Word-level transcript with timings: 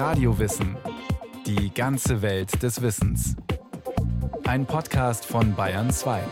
Radiowissen. 0.00 0.78
Die 1.44 1.74
ganze 1.74 2.22
Welt 2.22 2.62
des 2.62 2.80
Wissens. 2.80 3.36
Ein 4.44 4.64
Podcast 4.64 5.26
von 5.26 5.54
Bayern 5.54 5.90
2. 5.90 6.22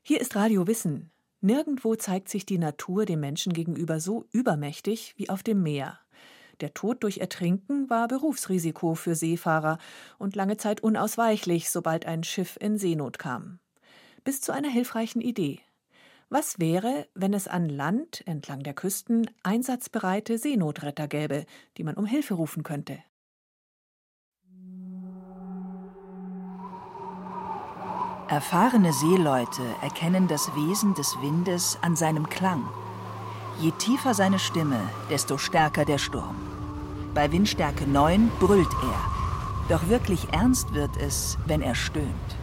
Hier 0.00 0.22
ist 0.22 0.34
Radio 0.34 0.66
Wissen. 0.66 1.10
Nirgendwo 1.42 1.96
zeigt 1.96 2.30
sich 2.30 2.46
die 2.46 2.56
Natur 2.56 3.04
dem 3.04 3.20
Menschen 3.20 3.52
gegenüber 3.52 4.00
so 4.00 4.24
übermächtig 4.32 5.12
wie 5.18 5.28
auf 5.28 5.42
dem 5.42 5.62
Meer. 5.62 5.98
Der 6.62 6.72
Tod 6.72 7.02
durch 7.02 7.18
Ertrinken 7.18 7.90
war 7.90 8.08
Berufsrisiko 8.08 8.94
für 8.94 9.14
Seefahrer 9.14 9.76
und 10.16 10.34
lange 10.34 10.56
Zeit 10.56 10.82
unausweichlich, 10.82 11.68
sobald 11.68 12.06
ein 12.06 12.24
Schiff 12.24 12.56
in 12.58 12.78
Seenot 12.78 13.18
kam. 13.18 13.58
Bis 14.24 14.40
zu 14.40 14.52
einer 14.52 14.70
hilfreichen 14.70 15.20
Idee. 15.20 15.60
Was 16.34 16.58
wäre, 16.58 17.06
wenn 17.14 17.34
es 17.34 17.46
an 17.46 17.68
Land 17.68 18.26
entlang 18.26 18.62
der 18.62 18.72
Küsten 18.72 19.28
einsatzbereite 19.42 20.38
Seenotretter 20.38 21.06
gäbe, 21.06 21.44
die 21.76 21.84
man 21.84 21.94
um 21.94 22.06
Hilfe 22.06 22.32
rufen 22.32 22.62
könnte? 22.62 23.00
Erfahrene 28.30 28.94
Seeleute 28.94 29.62
erkennen 29.82 30.26
das 30.26 30.48
Wesen 30.56 30.94
des 30.94 31.20
Windes 31.20 31.76
an 31.82 31.96
seinem 31.96 32.26
Klang. 32.30 32.66
Je 33.60 33.72
tiefer 33.72 34.14
seine 34.14 34.38
Stimme, 34.38 34.80
desto 35.10 35.36
stärker 35.36 35.84
der 35.84 35.98
Sturm. 35.98 36.36
Bei 37.12 37.30
Windstärke 37.30 37.86
9 37.86 38.30
brüllt 38.40 38.72
er. 38.82 39.68
Doch 39.68 39.86
wirklich 39.90 40.32
ernst 40.32 40.72
wird 40.72 40.96
es, 40.96 41.36
wenn 41.44 41.60
er 41.60 41.74
stöhnt. 41.74 42.41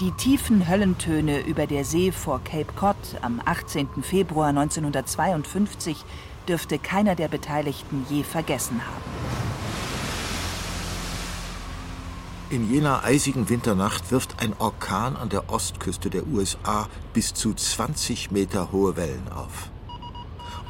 Die 0.00 0.10
tiefen 0.10 0.68
Höllentöne 0.68 1.46
über 1.46 1.68
der 1.68 1.84
See 1.84 2.10
vor 2.10 2.42
Cape 2.42 2.72
Cod 2.74 2.96
am 3.22 3.40
18. 3.44 4.02
Februar 4.02 4.48
1952 4.48 6.04
dürfte 6.48 6.80
keiner 6.80 7.14
der 7.14 7.28
Beteiligten 7.28 8.04
je 8.10 8.24
vergessen 8.24 8.80
haben. 8.84 9.04
In 12.50 12.68
jener 12.68 13.04
eisigen 13.04 13.48
Winternacht 13.48 14.10
wirft 14.10 14.42
ein 14.42 14.52
Orkan 14.58 15.16
an 15.16 15.28
der 15.28 15.48
Ostküste 15.48 16.10
der 16.10 16.26
USA 16.26 16.88
bis 17.12 17.32
zu 17.32 17.54
20 17.54 18.32
Meter 18.32 18.72
hohe 18.72 18.96
Wellen 18.96 19.28
auf. 19.30 19.70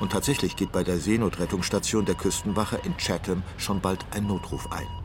Und 0.01 0.13
tatsächlich 0.13 0.55
geht 0.55 0.71
bei 0.71 0.85
der 0.85 0.99
Seenotrettungsstation 0.99 2.05
der 2.05 2.15
Küstenwache 2.15 2.79
in 2.85 2.95
Chatham 2.99 3.43
schon 3.57 3.81
bald 3.81 4.05
ein 4.11 4.27
Notruf 4.27 4.71
ein. 4.71 5.04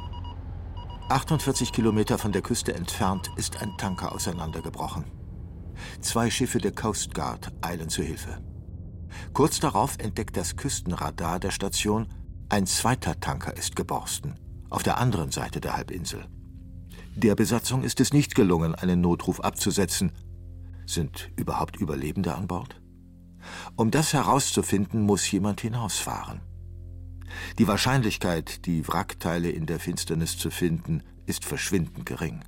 48 1.09 1.71
Kilometer 1.71 2.19
von 2.19 2.31
der 2.31 2.43
Küste 2.43 2.75
entfernt 2.75 3.31
ist 3.35 3.59
ein 3.63 3.75
Tanker 3.77 4.13
auseinandergebrochen. 4.13 5.05
Zwei 6.01 6.29
Schiffe 6.29 6.59
der 6.59 6.71
Coast 6.71 7.15
Guard 7.15 7.51
eilen 7.61 7.89
zu 7.89 8.03
Hilfe. 8.03 8.37
Kurz 9.33 9.59
darauf 9.59 9.97
entdeckt 9.97 10.37
das 10.37 10.55
Küstenradar 10.55 11.39
der 11.39 11.49
Station, 11.49 12.09
ein 12.49 12.67
zweiter 12.67 13.19
Tanker 13.19 13.57
ist 13.57 13.75
geborsten, 13.75 14.35
auf 14.69 14.83
der 14.83 14.99
anderen 14.99 15.31
Seite 15.31 15.59
der 15.59 15.75
Halbinsel. 15.75 16.27
Der 17.15 17.33
Besatzung 17.33 17.83
ist 17.83 17.99
es 17.99 18.13
nicht 18.13 18.35
gelungen, 18.35 18.75
einen 18.75 19.01
Notruf 19.01 19.39
abzusetzen. 19.39 20.11
Sind 20.85 21.31
überhaupt 21.35 21.77
Überlebende 21.77 22.35
an 22.35 22.47
Bord? 22.47 22.79
Um 23.75 23.89
das 23.89 24.13
herauszufinden, 24.13 25.01
muss 25.01 25.29
jemand 25.31 25.61
hinausfahren. 25.61 26.41
Die 27.57 27.67
Wahrscheinlichkeit, 27.67 28.65
die 28.65 28.87
Wrackteile 28.87 29.49
in 29.49 29.65
der 29.65 29.79
Finsternis 29.79 30.37
zu 30.37 30.49
finden, 30.49 31.03
ist 31.25 31.45
verschwindend 31.45 32.05
gering. 32.05 32.41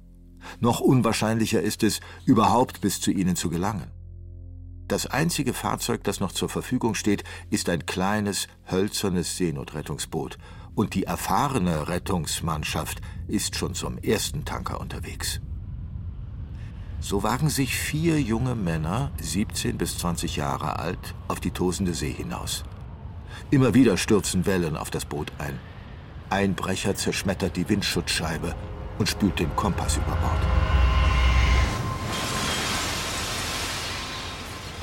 Noch 0.60 0.80
unwahrscheinlicher 0.80 1.62
ist 1.62 1.84
es, 1.84 2.00
überhaupt 2.26 2.82
bis 2.82 3.00
zu 3.00 3.12
ihnen 3.12 3.36
zu 3.36 3.50
gelangen. 3.50 3.92
Das 4.88 5.08
einzige 5.08 5.54
Fahrzeug, 5.54 6.04
das 6.04 6.20
noch 6.20 6.34
zur 6.34 6.50
Verfügung 6.50 6.96
steht, 6.96 7.24
ist 7.50 7.70
ein 7.70 7.86
kleines, 7.86 8.48
hölzernes 8.70 9.38
Seenotrettungsboot, 9.38 10.38
und 10.76 10.96
die 10.96 11.04
erfahrene 11.04 11.88
Rettungsmannschaft 11.88 13.02
ist 13.28 13.56
schon 13.56 13.74
zum 13.74 13.98
ersten 13.98 14.46
Tanker 14.46 14.80
unterwegs. 14.80 15.40
So 17.00 17.24
wagen 17.24 17.50
sich 17.50 17.76
vier 17.76 18.22
junge 18.22 18.56
Männer, 18.56 19.12
17 19.20 19.78
bis 19.78 19.98
20 19.98 20.36
Jahre 20.36 20.78
alt, 20.80 21.16
auf 21.28 21.40
die 21.40 21.52
tosende 21.52 21.94
See 21.94 22.12
hinaus. 22.12 22.64
Immer 23.52 23.74
wieder 23.74 23.98
stürzen 23.98 24.46
Wellen 24.46 24.78
auf 24.78 24.92
das 24.92 25.04
Boot 25.04 25.30
ein. 25.38 25.60
Ein 26.30 26.56
Brecher 26.56 26.96
zerschmettert 26.96 27.58
die 27.58 27.68
Windschutzscheibe 27.68 28.56
und 28.98 29.10
spült 29.10 29.40
den 29.40 29.54
Kompass 29.58 29.98
über 29.98 30.16
Bord. 30.16 30.42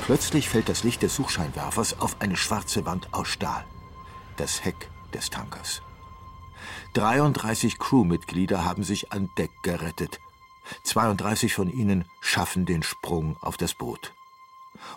Plötzlich 0.05 0.49
fällt 0.49 0.69
das 0.69 0.83
Licht 0.83 1.01
des 1.01 1.15
Suchscheinwerfers 1.15 1.99
auf 1.99 2.17
eine 2.21 2.37
schwarze 2.37 2.85
Wand 2.85 3.11
aus 3.11 3.27
Stahl. 3.27 3.65
Das 4.37 4.63
Heck 4.63 4.91
des 5.15 5.31
Tankers. 5.31 5.81
33 6.93 7.79
Crewmitglieder 7.79 8.65
haben 8.65 8.83
sich 8.83 9.11
an 9.11 9.31
Deck 9.35 9.51
gerettet. 9.63 10.19
32 10.83 11.55
von 11.55 11.71
ihnen 11.71 12.05
schaffen 12.21 12.67
den 12.67 12.83
Sprung 12.83 13.35
auf 13.41 13.57
das 13.57 13.73
Boot 13.73 14.13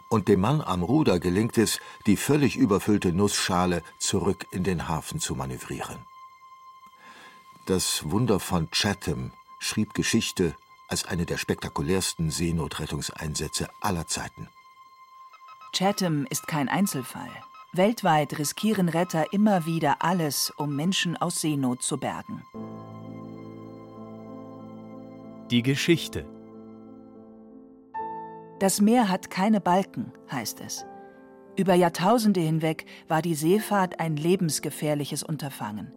und 0.09 0.29
dem 0.29 0.41
Mann 0.41 0.61
am 0.61 0.83
Ruder 0.83 1.19
gelingt 1.21 1.59
es, 1.59 1.81
die 2.07 2.17
völlig 2.17 2.57
überfüllte 2.57 3.13
Nussschale 3.13 3.83
zurück 3.99 4.47
in 4.51 4.65
den 4.65 4.89
Hafen 4.89 5.21
zu 5.21 5.35
manövrieren. 5.35 5.99
Das 7.67 8.11
Wunder 8.11 8.41
von 8.41 8.71
Chatham 8.71 9.33
schrieb 9.59 9.95
Geschichte 9.95 10.57
als 10.89 11.07
eine 11.07 11.27
der 11.27 11.39
spektakulärsten 11.39 12.31
Seenotrettungseinsätze 12.31 13.69
aller 13.81 14.07
Zeiten. 14.07 14.49
Chatham 15.73 16.27
ist 16.29 16.47
kein 16.47 16.69
Einzelfall. 16.69 17.31
Weltweit 17.73 18.39
riskieren 18.39 18.91
Retter 18.91 19.33
immer 19.33 19.65
wieder 19.65 20.03
alles, 20.03 20.53
um 20.59 20.77
Menschen 20.77 21.17
aus 21.17 21.41
Seenot 21.41 21.83
zu 21.83 21.97
bergen. 21.97 22.45
Die 25.51 25.63
Geschichte 25.63 26.27
das 28.63 28.81
Meer 28.81 29.09
hat 29.09 29.29
keine 29.29 29.61
Balken, 29.61 30.13
heißt 30.31 30.61
es. 30.61 30.87
Über 31.57 31.75
Jahrtausende 31.75 32.41
hinweg 32.41 32.87
war 33.09 33.21
die 33.21 33.35
Seefahrt 33.35 33.99
ein 33.99 34.15
lebensgefährliches 34.15 35.25
Unterfangen. 35.25 35.93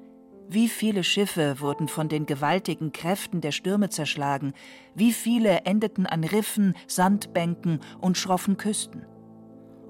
Wie 0.49 0.67
viele 0.67 1.03
Schiffe 1.03 1.59
wurden 1.59 1.87
von 1.87 2.09
den 2.09 2.25
gewaltigen 2.25 2.91
Kräften 2.91 3.39
der 3.39 3.51
Stürme 3.51 3.89
zerschlagen, 3.89 4.53
wie 4.95 5.13
viele 5.13 5.59
endeten 5.65 6.07
an 6.07 6.23
Riffen, 6.23 6.73
Sandbänken 6.87 7.81
und 8.01 8.17
schroffen 8.17 8.57
Küsten. 8.57 9.05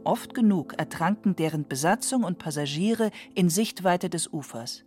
Oft 0.04 0.34
genug 0.34 0.74
ertranken 0.78 1.38
deren 1.38 1.70
Besatzung 1.70 2.26
und 2.26 2.40
Passagiere 2.40 3.12
in 3.36 3.50
Sichtweite 3.50 4.10
des 4.10 4.34
Ufers. 4.34 4.84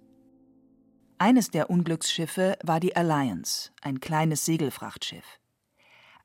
Eines 1.17 1.51
der 1.51 1.71
Unglücksschiffe 1.71 2.59
war 2.63 2.81
die 2.81 2.95
Alliance, 2.97 3.71
ein 3.81 3.99
kleines 3.99 4.45
Segelfrachtschiff. 4.45 5.41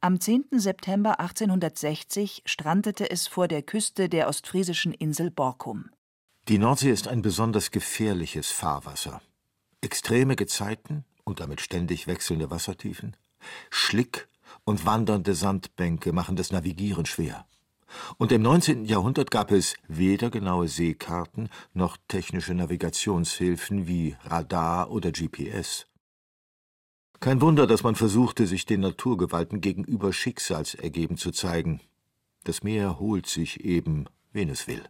Am 0.04 0.20
10. 0.20 0.48
September 0.52 1.22
1860 1.22 2.42
strandete 2.46 3.10
es 3.10 3.28
vor 3.28 3.48
der 3.48 3.62
Küste 3.62 4.10
der 4.10 4.28
ostfriesischen 4.28 4.92
Insel 4.92 5.32
Borkum. 5.32 5.92
Die 6.50 6.58
Nordsee 6.58 6.92
ist 6.92 7.08
ein 7.08 7.22
besonders 7.22 7.72
gefährliches 7.72 8.52
Fahrwasser. 8.52 9.22
Extreme 9.80 10.36
Gezeiten 10.36 11.06
und 11.24 11.40
damit 11.40 11.62
ständig 11.62 12.06
wechselnde 12.06 12.52
Wassertiefen, 12.52 13.16
Schlick 13.70 14.28
und 14.66 14.86
wandernde 14.86 15.36
Sandbänke 15.36 16.12
machen 16.12 16.36
das 16.36 16.52
Navigieren 16.52 17.06
schwer. 17.06 17.46
Und 18.18 18.34
im 18.34 18.42
19. 18.42 18.84
Jahrhundert 18.84 19.32
gab 19.32 19.54
es 19.54 19.76
weder 19.88 20.30
genaue 20.30 20.68
Seekarten 20.68 21.48
noch 21.74 21.96
technische 22.10 22.54
Navigationshilfen 22.54 23.88
wie 23.88 24.18
Radar 24.26 24.92
oder 24.92 25.14
GPS. 25.14 25.88
Kein 27.24 27.40
Wunder, 27.40 27.68
dass 27.68 27.84
man 27.84 27.96
versuchte, 27.96 28.48
sich 28.48 28.66
den 28.66 28.82
Naturgewalten 28.82 29.62
gegenüber 29.62 30.12
schicksalsergeben 30.12 31.16
zu 31.16 31.32
zeigen. 31.32 31.80
Das 32.44 32.64
Meer 32.64 33.00
holt 33.00 33.28
sich 33.28 33.64
eben, 33.64 34.08
wen 34.34 34.50
es 34.50 34.68
will. 34.68 34.84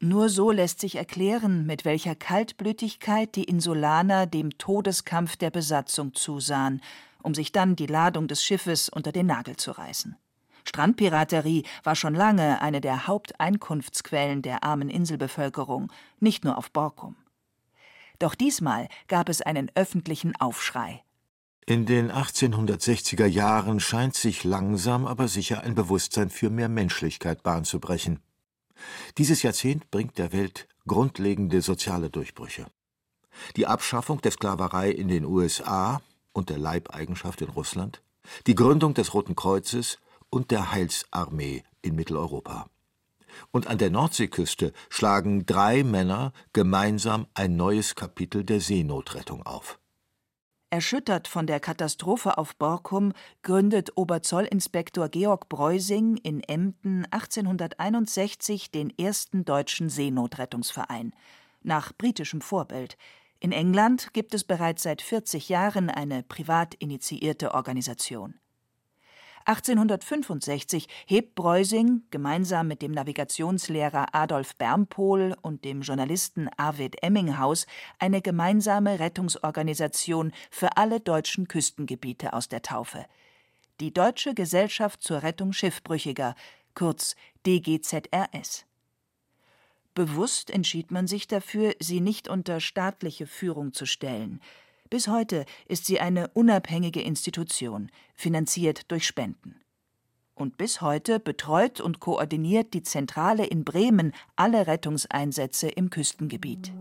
Nur 0.00 0.28
so 0.28 0.50
lässt 0.50 0.80
sich 0.80 0.96
erklären, 0.96 1.64
mit 1.64 1.86
welcher 1.86 2.14
Kaltblütigkeit 2.14 3.36
die 3.36 3.44
Insulaner 3.44 4.26
dem 4.26 4.58
Todeskampf 4.58 5.36
der 5.36 5.48
Besatzung 5.48 6.12
zusahen, 6.12 6.82
um 7.22 7.34
sich 7.34 7.52
dann 7.52 7.74
die 7.74 7.86
Ladung 7.86 8.28
des 8.28 8.44
Schiffes 8.44 8.90
unter 8.90 9.10
den 9.10 9.24
Nagel 9.24 9.56
zu 9.56 9.70
reißen. 9.70 10.16
Strandpiraterie 10.66 11.64
war 11.84 11.96
schon 11.96 12.14
lange 12.14 12.60
eine 12.60 12.82
der 12.82 13.06
Haupteinkunftsquellen 13.06 14.42
der 14.42 14.62
armen 14.62 14.90
Inselbevölkerung, 14.90 15.90
nicht 16.18 16.44
nur 16.44 16.58
auf 16.58 16.70
Borkum. 16.70 17.16
Doch 18.18 18.34
diesmal 18.34 18.88
gab 19.08 19.30
es 19.30 19.40
einen 19.40 19.70
öffentlichen 19.74 20.36
Aufschrei. 20.36 21.02
In 21.66 21.86
den 21.86 22.10
1860er 22.10 23.26
Jahren 23.26 23.80
scheint 23.80 24.16
sich 24.16 24.44
langsam 24.44 25.06
aber 25.06 25.28
sicher 25.28 25.62
ein 25.62 25.74
Bewusstsein 25.74 26.30
für 26.30 26.50
mehr 26.50 26.68
Menschlichkeit 26.68 27.42
Bahn 27.42 27.64
zu 27.64 27.78
brechen. 27.78 28.20
Dieses 29.18 29.42
Jahrzehnt 29.42 29.90
bringt 29.90 30.18
der 30.18 30.32
Welt 30.32 30.66
grundlegende 30.86 31.62
soziale 31.62 32.10
Durchbrüche. 32.10 32.66
Die 33.56 33.66
Abschaffung 33.66 34.20
der 34.20 34.32
Sklaverei 34.32 34.90
in 34.90 35.08
den 35.08 35.24
USA 35.24 36.00
und 36.32 36.50
der 36.50 36.58
Leibeigenschaft 36.58 37.40
in 37.42 37.50
Russland, 37.50 38.02
die 38.46 38.54
Gründung 38.54 38.94
des 38.94 39.14
Roten 39.14 39.36
Kreuzes 39.36 39.98
und 40.30 40.50
der 40.50 40.72
Heilsarmee 40.72 41.62
in 41.82 41.94
Mitteleuropa. 41.94 42.68
Und 43.52 43.68
an 43.68 43.78
der 43.78 43.90
Nordseeküste 43.90 44.72
schlagen 44.88 45.46
drei 45.46 45.84
Männer 45.84 46.32
gemeinsam 46.52 47.26
ein 47.34 47.56
neues 47.56 47.94
Kapitel 47.94 48.44
der 48.44 48.60
Seenotrettung 48.60 49.44
auf. 49.44 49.78
Erschüttert 50.72 51.26
von 51.26 51.48
der 51.48 51.58
Katastrophe 51.58 52.38
auf 52.38 52.54
Borkum 52.54 53.12
gründet 53.42 53.96
Oberzollinspektor 53.96 55.08
Georg 55.08 55.48
Breusing 55.48 56.16
in 56.18 56.44
Emden 56.44 57.06
1861 57.10 58.70
den 58.70 58.96
ersten 58.96 59.44
deutschen 59.44 59.90
Seenotrettungsverein 59.90 61.12
nach 61.64 61.92
britischem 61.92 62.40
Vorbild. 62.40 62.96
In 63.40 63.50
England 63.50 64.12
gibt 64.12 64.32
es 64.32 64.44
bereits 64.44 64.84
seit 64.84 65.02
40 65.02 65.48
Jahren 65.48 65.90
eine 65.90 66.22
privat 66.22 66.74
initiierte 66.74 67.52
Organisation. 67.52 68.34
1865 69.50 70.86
hebt 71.06 71.34
Breusing 71.34 72.02
gemeinsam 72.12 72.68
mit 72.68 72.82
dem 72.82 72.92
Navigationslehrer 72.92 74.14
Adolf 74.14 74.54
Bernpohl 74.54 75.36
und 75.42 75.64
dem 75.64 75.80
Journalisten 75.80 76.48
Arvid 76.56 77.02
Emminghaus 77.02 77.66
eine 77.98 78.22
gemeinsame 78.22 79.00
Rettungsorganisation 79.00 80.30
für 80.52 80.76
alle 80.76 81.00
deutschen 81.00 81.48
Küstengebiete 81.48 82.32
aus 82.32 82.48
der 82.48 82.62
Taufe. 82.62 83.06
Die 83.80 83.92
Deutsche 83.92 84.34
Gesellschaft 84.34 85.02
zur 85.02 85.24
Rettung 85.24 85.52
Schiffbrüchiger, 85.52 86.36
kurz 86.74 87.16
DGZRS. 87.44 88.66
Bewusst 89.94 90.50
entschied 90.50 90.92
man 90.92 91.08
sich 91.08 91.26
dafür, 91.26 91.74
sie 91.80 92.00
nicht 92.00 92.28
unter 92.28 92.60
staatliche 92.60 93.26
Führung 93.26 93.72
zu 93.72 93.84
stellen. 93.84 94.40
Bis 94.90 95.06
heute 95.06 95.44
ist 95.68 95.86
sie 95.86 96.00
eine 96.00 96.26
unabhängige 96.34 97.00
Institution, 97.00 97.92
finanziert 98.16 98.90
durch 98.90 99.06
Spenden. 99.06 99.54
Und 100.34 100.56
bis 100.56 100.80
heute 100.80 101.20
betreut 101.20 101.80
und 101.80 102.00
koordiniert 102.00 102.74
die 102.74 102.82
Zentrale 102.82 103.46
in 103.46 103.62
Bremen 103.62 104.12
alle 104.34 104.66
Rettungseinsätze 104.66 105.68
im 105.68 105.90
Küstengebiet. 105.90 106.72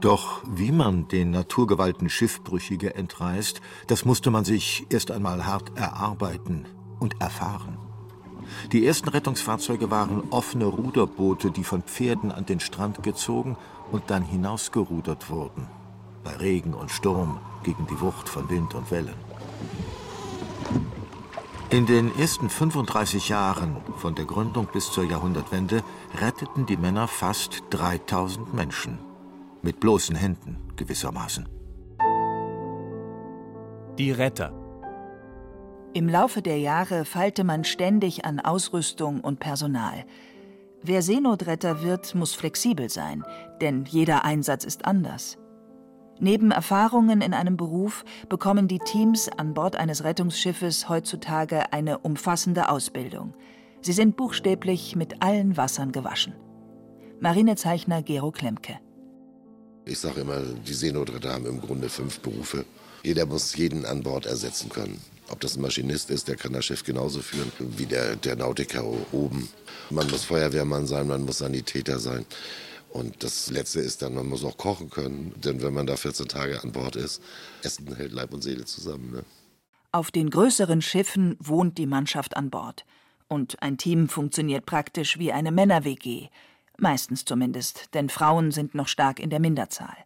Doch 0.00 0.42
wie 0.44 0.72
man 0.72 1.06
den 1.06 1.30
Naturgewalten 1.30 2.10
Schiffbrüchige 2.10 2.96
entreißt, 2.96 3.60
das 3.86 4.04
musste 4.04 4.32
man 4.32 4.44
sich 4.44 4.84
erst 4.90 5.12
einmal 5.12 5.46
hart 5.46 5.78
erarbeiten 5.78 6.66
und 6.98 7.20
erfahren. 7.20 7.78
Die 8.72 8.84
ersten 8.84 9.08
Rettungsfahrzeuge 9.08 9.92
waren 9.92 10.24
offene 10.30 10.64
Ruderboote, 10.64 11.52
die 11.52 11.62
von 11.62 11.82
Pferden 11.82 12.32
an 12.32 12.44
den 12.44 12.58
Strand 12.58 13.04
gezogen 13.04 13.56
und 13.92 14.10
dann 14.10 14.24
hinausgerudert 14.24 15.30
wurden 15.30 15.68
bei 16.24 16.36
Regen 16.36 16.74
und 16.74 16.90
Sturm 16.90 17.38
gegen 17.62 17.86
die 17.86 18.00
Wucht 18.00 18.28
von 18.28 18.48
Wind 18.50 18.74
und 18.74 18.90
Wellen. 18.90 19.14
In 21.70 21.86
den 21.86 22.14
ersten 22.18 22.50
35 22.50 23.30
Jahren 23.30 23.78
von 23.96 24.14
der 24.14 24.26
Gründung 24.26 24.68
bis 24.70 24.92
zur 24.92 25.04
Jahrhundertwende 25.04 25.82
retteten 26.20 26.66
die 26.66 26.76
Männer 26.76 27.08
fast 27.08 27.62
3000 27.70 28.52
Menschen. 28.52 28.98
Mit 29.62 29.80
bloßen 29.80 30.14
Händen 30.14 30.58
gewissermaßen. 30.76 31.48
Die 33.98 34.10
Retter. 34.10 34.52
Im 35.94 36.08
Laufe 36.08 36.42
der 36.42 36.58
Jahre 36.58 37.04
feilte 37.04 37.44
man 37.44 37.64
ständig 37.64 38.24
an 38.24 38.40
Ausrüstung 38.40 39.20
und 39.20 39.40
Personal. 39.40 40.04
Wer 40.82 41.00
Seenotretter 41.00 41.82
wird, 41.82 42.14
muss 42.14 42.34
flexibel 42.34 42.90
sein, 42.90 43.24
denn 43.60 43.84
jeder 43.84 44.24
Einsatz 44.24 44.64
ist 44.64 44.84
anders. 44.84 45.38
Neben 46.24 46.52
Erfahrungen 46.52 47.20
in 47.20 47.34
einem 47.34 47.56
Beruf 47.56 48.04
bekommen 48.28 48.68
die 48.68 48.78
Teams 48.78 49.28
an 49.28 49.54
Bord 49.54 49.74
eines 49.74 50.04
Rettungsschiffes 50.04 50.88
heutzutage 50.88 51.72
eine 51.72 51.98
umfassende 51.98 52.68
Ausbildung. 52.68 53.34
Sie 53.80 53.92
sind 53.92 54.16
buchstäblich 54.16 54.94
mit 54.94 55.20
allen 55.20 55.56
Wassern 55.56 55.90
gewaschen. 55.90 56.34
Marinezeichner 57.18 58.04
Gero 58.04 58.30
Klemke. 58.30 58.78
Ich 59.84 59.98
sage 59.98 60.20
immer, 60.20 60.38
die 60.42 60.74
Seenotretter 60.74 61.32
haben 61.32 61.46
im 61.46 61.60
Grunde 61.60 61.88
fünf 61.88 62.20
Berufe. 62.20 62.66
Jeder 63.02 63.26
muss 63.26 63.56
jeden 63.56 63.84
an 63.84 64.04
Bord 64.04 64.24
ersetzen 64.24 64.68
können. 64.68 65.00
Ob 65.28 65.40
das 65.40 65.56
ein 65.56 65.62
Maschinist 65.62 66.08
ist, 66.10 66.28
der 66.28 66.36
kann 66.36 66.52
das 66.52 66.66
Schiff 66.66 66.84
genauso 66.84 67.20
führen 67.20 67.50
wie 67.58 67.86
der, 67.86 68.14
der 68.14 68.36
Nautiker 68.36 68.84
oben. 69.10 69.48
Man 69.90 70.08
muss 70.08 70.22
Feuerwehrmann 70.22 70.86
sein, 70.86 71.08
man 71.08 71.24
muss 71.24 71.38
Sanitäter 71.38 71.98
sein. 71.98 72.24
Und 72.92 73.22
das 73.22 73.50
Letzte 73.50 73.80
ist 73.80 74.02
dann, 74.02 74.14
man 74.14 74.26
muss 74.26 74.44
auch 74.44 74.58
kochen 74.58 74.90
können, 74.90 75.32
denn 75.42 75.62
wenn 75.62 75.72
man 75.72 75.86
da 75.86 75.96
14 75.96 76.28
Tage 76.28 76.62
an 76.62 76.72
Bord 76.72 76.94
ist, 76.94 77.22
Essen 77.62 77.96
hält 77.96 78.12
Leib 78.12 78.34
und 78.34 78.42
Seele 78.42 78.66
zusammen. 78.66 79.10
Ne? 79.10 79.24
Auf 79.92 80.10
den 80.10 80.28
größeren 80.28 80.82
Schiffen 80.82 81.36
wohnt 81.40 81.78
die 81.78 81.86
Mannschaft 81.86 82.36
an 82.36 82.50
Bord. 82.50 82.84
Und 83.28 83.62
ein 83.62 83.78
Team 83.78 84.10
funktioniert 84.10 84.66
praktisch 84.66 85.18
wie 85.18 85.32
eine 85.32 85.52
Männer-WG. 85.52 86.28
Meistens 86.76 87.24
zumindest, 87.24 87.94
denn 87.94 88.10
Frauen 88.10 88.50
sind 88.50 88.74
noch 88.74 88.88
stark 88.88 89.20
in 89.20 89.30
der 89.30 89.40
Minderzahl. 89.40 89.96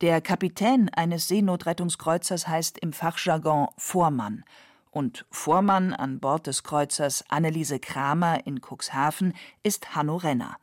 Der 0.00 0.20
Kapitän 0.20 0.88
eines 0.90 1.26
Seenotrettungskreuzers 1.26 2.46
heißt 2.46 2.78
im 2.78 2.92
Fachjargon 2.92 3.68
Vormann. 3.78 4.44
Und 4.92 5.26
Vormann 5.30 5.92
an 5.92 6.20
Bord 6.20 6.46
des 6.46 6.62
Kreuzers 6.62 7.24
Anneliese 7.28 7.80
Kramer 7.80 8.46
in 8.46 8.60
Cuxhaven 8.60 9.34
ist 9.64 9.96
Hanno 9.96 10.16
Renner. 10.16 10.56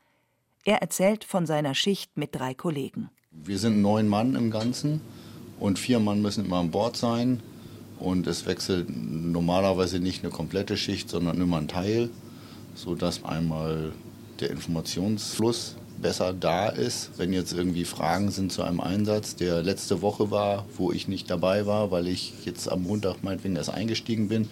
Er 0.65 0.81
erzählt 0.81 1.25
von 1.25 1.45
seiner 1.45 1.75
Schicht 1.75 2.15
mit 2.15 2.36
drei 2.36 2.54
Kollegen. 2.54 3.10
Wir 3.31 3.60
sind 3.60 3.81
neun 3.81 4.07
Mann 4.07 4.36
im 4.36 4.50
Ganzen 4.50 5.01
und 5.60 5.77
vier 5.77 6.00
Mann 6.00 6.21
müssen 6.21 6.45
immer 6.45 6.57
an 6.57 6.71
Bord 6.71 6.95
sein. 6.95 7.42
Und 8.00 8.27
es 8.27 8.45
wechselt 8.45 8.88
normalerweise 8.89 10.00
nicht 10.00 10.24
eine 10.24 10.31
komplette 10.31 10.77
Schicht, 10.77 11.10
sondern 11.10 11.39
immer 11.42 11.57
ein 11.57 11.68
Teil, 11.68 12.10
sodass 12.75 13.25
einmal 13.25 13.92
der 14.39 14.51
Informationsfluss 14.51 15.75
besser 16.01 16.33
da 16.33 16.69
ist. 16.69 17.12
Wenn 17.18 17.33
jetzt 17.33 17.51
irgendwie 17.51 17.83
Fragen 17.83 18.31
sind 18.31 18.54
zu 18.54 18.63
einem 18.63 18.80
Einsatz, 18.80 19.36
der 19.36 19.63
letzte 19.63 20.01
Woche 20.01 20.31
war, 20.31 20.65
wo 20.77 20.94
ich 20.94 21.10
nicht 21.10 21.30
dabei 21.30 21.65
war, 21.65 21.92
weil 21.92 22.07
ich 22.07 22.33
jetzt 22.45 22.71
am 22.71 22.83
Montag 22.83 23.21
meinetwegen 23.21 23.57
erst 23.57 23.69
eingestiegen 23.69 24.30
bin, 24.30 24.50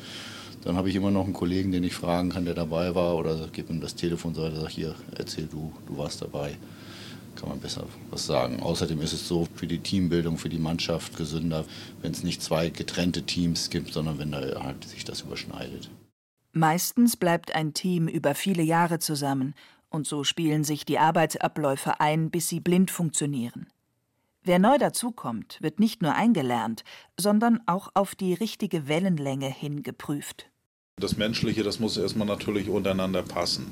dann 0.64 0.76
habe 0.76 0.90
ich 0.90 0.96
immer 0.96 1.12
noch 1.12 1.26
einen 1.26 1.34
Kollegen, 1.34 1.72
den 1.72 1.84
ich 1.84 1.94
fragen 1.94 2.30
kann, 2.30 2.46
der 2.46 2.54
dabei 2.54 2.94
war 2.96 3.16
oder 3.16 3.48
gebe 3.52 3.74
ihm 3.74 3.82
das 3.82 3.96
Telefon 3.96 4.36
so, 4.36 4.50
sage 4.50 4.70
hier, 4.70 4.96
erzähl 5.16 5.48
du, 5.48 5.74
du 5.88 5.98
warst 5.98 6.22
dabei. 6.22 6.58
Kann 7.36 7.50
man 7.50 7.60
besser 7.60 7.86
was 8.10 8.26
sagen. 8.26 8.62
Außerdem 8.62 9.02
ist 9.02 9.14
es 9.14 9.28
so 9.28 9.48
für 9.56 9.66
die 9.66 9.80
Teambildung, 9.80 10.38
für 10.38 10.50
die 10.50 10.60
Mannschaft 10.60 11.16
gesünder, 11.16 11.66
wenn 12.02 12.12
es 12.12 12.24
nicht 12.24 12.44
zwei 12.44 12.70
getrennte 12.70 13.24
Teams 13.24 13.70
gibt, 13.70 13.94
sondern 13.94 14.20
wenn 14.20 14.32
da 14.32 14.42
halt 14.62 14.84
sich 14.84 15.06
das 15.06 15.22
überschneidet. 15.22 15.90
Meistens 16.52 17.16
bleibt 17.16 17.56
ein 17.56 17.74
Team 17.74 18.10
über 18.10 18.36
viele 18.36 18.64
Jahre 18.64 19.00
zusammen 19.00 19.56
und 19.90 20.06
so 20.06 20.24
spielen 20.24 20.66
sich 20.66 20.86
die 20.86 21.00
Arbeitsabläufe 21.00 22.00
ein, 22.00 22.30
bis 22.30 22.50
sie 22.50 22.60
blind 22.60 22.92
funktionieren. 22.92 23.68
Wer 24.44 24.60
neu 24.60 24.78
dazukommt, 24.78 25.58
wird 25.62 25.80
nicht 25.80 26.02
nur 26.02 26.16
eingelernt, 26.16 26.84
sondern 27.18 27.62
auch 27.68 27.90
auf 27.94 28.16
die 28.16 28.34
richtige 28.34 28.88
Wellenlänge 28.88 29.48
hin 29.48 29.84
geprüft. 29.84 30.51
Das 31.00 31.18
Menschliche, 31.18 31.64
das 31.64 31.80
muss 31.80 31.98
erstmal 31.98 32.28
natürlich 32.28 32.70
untereinander 32.70 33.24
passen. 33.24 33.66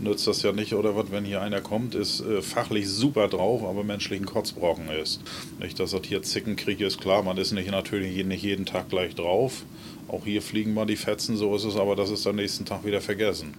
Nützt 0.00 0.26
das 0.26 0.42
ja 0.42 0.50
nicht, 0.52 0.74
oder 0.74 0.96
was, 0.96 1.12
wenn 1.12 1.24
hier 1.24 1.40
einer 1.40 1.60
kommt, 1.60 1.94
ist 1.94 2.20
äh, 2.20 2.42
fachlich 2.42 2.88
super 2.88 3.28
drauf, 3.28 3.62
aber 3.62 3.84
menschlich 3.84 4.20
ein 4.20 4.26
Kotzbrocken 4.26 4.88
ist. 4.88 5.20
Nicht, 5.60 5.78
dass 5.78 5.92
das 5.92 6.02
hier 6.04 6.22
Zickenkrieg 6.22 6.80
ist, 6.80 7.00
klar, 7.00 7.22
man 7.22 7.36
ist 7.36 7.52
nicht 7.52 7.70
natürlich 7.70 8.24
nicht 8.24 8.42
jeden 8.42 8.66
Tag 8.66 8.88
gleich 8.88 9.14
drauf. 9.14 9.64
Auch 10.08 10.24
hier 10.24 10.42
fliegen 10.42 10.74
mal 10.74 10.86
die 10.86 10.96
Fetzen, 10.96 11.36
so 11.36 11.54
ist 11.54 11.64
es, 11.64 11.76
aber 11.76 11.94
das 11.94 12.10
ist 12.10 12.26
am 12.26 12.36
nächsten 12.36 12.64
Tag 12.64 12.84
wieder 12.84 13.00
vergessen. 13.00 13.54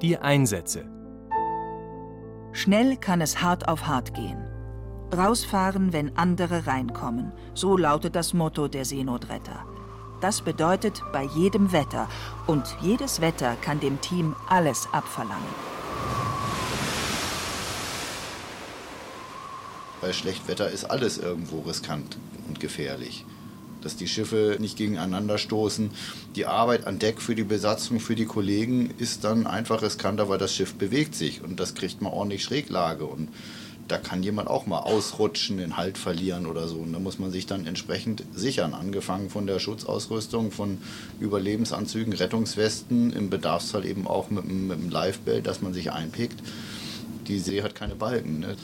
Die 0.00 0.16
Einsätze. 0.16 0.86
Schnell 2.52 2.96
kann 2.96 3.20
es 3.20 3.42
hart 3.42 3.68
auf 3.68 3.86
hart 3.86 4.14
gehen. 4.14 4.38
Rausfahren, 5.14 5.92
wenn 5.92 6.16
andere 6.16 6.66
reinkommen. 6.66 7.32
So 7.52 7.76
lautet 7.76 8.16
das 8.16 8.32
Motto 8.32 8.66
der 8.66 8.84
Seenotretter. 8.84 9.66
Das 10.20 10.42
bedeutet 10.42 11.02
bei 11.12 11.24
jedem 11.24 11.72
Wetter. 11.72 12.08
Und 12.46 12.64
jedes 12.82 13.20
Wetter 13.20 13.56
kann 13.62 13.80
dem 13.80 14.00
Team 14.00 14.36
alles 14.48 14.88
abverlangen. 14.92 15.48
Bei 20.00 20.12
Schlechtwetter 20.12 20.70
ist 20.70 20.84
alles 20.84 21.18
irgendwo 21.18 21.60
riskant 21.60 22.18
und 22.48 22.60
gefährlich. 22.60 23.24
Dass 23.82 23.96
die 23.96 24.08
Schiffe 24.08 24.56
nicht 24.58 24.76
gegeneinander 24.76 25.38
stoßen. 25.38 25.90
Die 26.36 26.44
Arbeit 26.44 26.86
an 26.86 26.98
Deck 26.98 27.22
für 27.22 27.34
die 27.34 27.44
Besatzung, 27.44 27.98
für 27.98 28.14
die 28.14 28.26
Kollegen 28.26 28.92
ist 28.98 29.24
dann 29.24 29.46
einfach 29.46 29.80
riskanter, 29.80 30.28
weil 30.28 30.38
das 30.38 30.54
Schiff 30.54 30.74
bewegt 30.74 31.14
sich 31.14 31.42
und 31.42 31.60
das 31.60 31.74
kriegt 31.74 32.02
man 32.02 32.12
ordentlich 32.12 32.44
Schräglage. 32.44 33.06
Und 33.06 33.28
da 33.90 33.98
kann 33.98 34.22
jemand 34.22 34.48
auch 34.48 34.66
mal 34.66 34.80
ausrutschen, 34.80 35.58
den 35.58 35.76
Halt 35.76 35.98
verlieren 35.98 36.46
oder 36.46 36.68
so. 36.68 36.76
Und 36.76 36.92
da 36.92 36.98
muss 36.98 37.18
man 37.18 37.30
sich 37.30 37.46
dann 37.46 37.66
entsprechend 37.66 38.24
sichern, 38.32 38.74
angefangen 38.74 39.30
von 39.30 39.46
der 39.46 39.58
Schutzausrüstung, 39.58 40.52
von 40.52 40.78
Überlebensanzügen, 41.18 42.12
Rettungswesten, 42.12 43.12
im 43.12 43.30
Bedarfsfall 43.30 43.84
eben 43.84 44.06
auch 44.06 44.30
mit, 44.30 44.44
mit 44.44 44.78
einem 44.78 44.90
Livebelt, 44.90 45.46
dass 45.46 45.60
man 45.60 45.72
sich 45.72 45.90
einpickt. 45.90 46.40
Die 47.26 47.38
See 47.38 47.62
hat 47.62 47.74
keine 47.74 47.94
Balken. 47.96 48.40
Ne? 48.40 48.56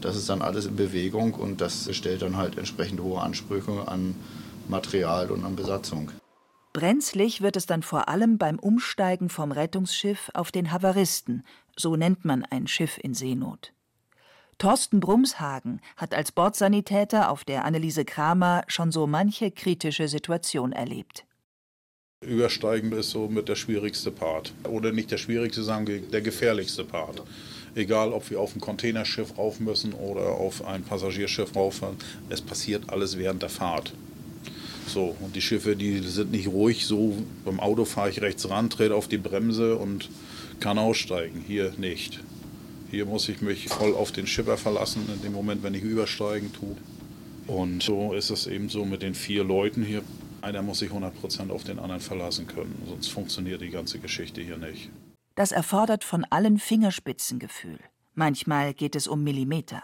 Das 0.00 0.16
ist 0.16 0.28
dann 0.28 0.42
alles 0.42 0.66
in 0.66 0.76
Bewegung 0.76 1.34
und 1.34 1.60
das 1.60 1.94
stellt 1.94 2.22
dann 2.22 2.36
halt 2.36 2.56
entsprechend 2.56 3.00
hohe 3.00 3.20
Ansprüche 3.20 3.88
an 3.88 4.14
Material 4.68 5.30
und 5.30 5.44
an 5.44 5.56
Besatzung. 5.56 6.12
Brenzlig 6.72 7.40
wird 7.40 7.56
es 7.56 7.66
dann 7.66 7.82
vor 7.82 8.08
allem 8.08 8.38
beim 8.38 8.58
Umsteigen 8.58 9.28
vom 9.28 9.50
Rettungsschiff 9.50 10.30
auf 10.34 10.52
den 10.52 10.70
Havaristen, 10.70 11.42
so 11.76 11.96
nennt 11.96 12.24
man 12.24 12.44
ein 12.44 12.68
Schiff 12.68 12.98
in 13.02 13.14
Seenot. 13.14 13.72
Thorsten 14.58 14.98
Brumshagen 14.98 15.80
hat 15.96 16.14
als 16.14 16.32
Bordsanitäter 16.32 17.30
auf 17.30 17.44
der 17.44 17.64
Anneliese 17.64 18.04
Kramer 18.04 18.64
schon 18.66 18.90
so 18.90 19.06
manche 19.06 19.52
kritische 19.52 20.08
Situation 20.08 20.72
erlebt. 20.72 21.24
Übersteigen 22.26 22.90
ist 22.90 23.10
so 23.10 23.28
mit 23.28 23.48
der 23.48 23.54
schwierigste 23.54 24.10
Part. 24.10 24.52
Oder 24.64 24.90
nicht 24.90 25.12
der 25.12 25.18
schwierigste, 25.18 25.64
wir 25.64 26.00
der 26.00 26.22
gefährlichste 26.22 26.82
Part. 26.82 27.22
Egal, 27.76 28.12
ob 28.12 28.28
wir 28.30 28.40
auf 28.40 28.56
ein 28.56 28.60
Containerschiff 28.60 29.38
rauf 29.38 29.60
müssen 29.60 29.92
oder 29.92 30.32
auf 30.32 30.64
ein 30.64 30.82
Passagierschiff 30.82 31.54
rauffahren, 31.54 31.96
es 32.28 32.40
passiert 32.40 32.90
alles 32.90 33.16
während 33.16 33.42
der 33.42 33.50
Fahrt. 33.50 33.92
So, 34.88 35.14
und 35.20 35.36
die 35.36 35.42
Schiffe, 35.42 35.76
die 35.76 36.00
sind 36.00 36.32
nicht 36.32 36.48
ruhig, 36.48 36.84
so 36.84 37.16
beim 37.44 37.60
Auto 37.60 37.84
fahre 37.84 38.10
ich 38.10 38.22
rechts 38.22 38.50
ran, 38.50 38.70
trete 38.70 38.96
auf 38.96 39.06
die 39.06 39.18
Bremse 39.18 39.76
und 39.76 40.10
kann 40.58 40.78
aussteigen. 40.78 41.44
Hier 41.46 41.74
nicht. 41.76 42.18
Hier 42.90 43.04
muss 43.04 43.28
ich 43.28 43.42
mich 43.42 43.68
voll 43.68 43.94
auf 43.94 44.12
den 44.12 44.26
Schipper 44.26 44.56
verlassen, 44.56 45.06
in 45.14 45.20
dem 45.20 45.32
Moment, 45.32 45.62
wenn 45.62 45.74
ich 45.74 45.82
übersteigen 45.82 46.52
tue. 46.52 46.76
Und 47.46 47.82
so 47.82 48.14
ist 48.14 48.30
es 48.30 48.46
eben 48.46 48.70
so 48.70 48.84
mit 48.84 49.02
den 49.02 49.14
vier 49.14 49.44
Leuten 49.44 49.82
hier. 49.82 50.02
Einer 50.40 50.62
muss 50.62 50.78
sich 50.78 50.90
100% 50.90 51.50
auf 51.50 51.64
den 51.64 51.78
anderen 51.78 52.00
verlassen 52.00 52.46
können, 52.46 52.82
sonst 52.88 53.08
funktioniert 53.08 53.60
die 53.60 53.70
ganze 53.70 53.98
Geschichte 53.98 54.40
hier 54.40 54.56
nicht. 54.56 54.90
Das 55.34 55.52
erfordert 55.52 56.02
von 56.02 56.24
allen 56.24 56.58
Fingerspitzengefühl. 56.58 57.78
Manchmal 58.14 58.72
geht 58.72 58.96
es 58.96 59.06
um 59.06 59.22
Millimeter. 59.22 59.82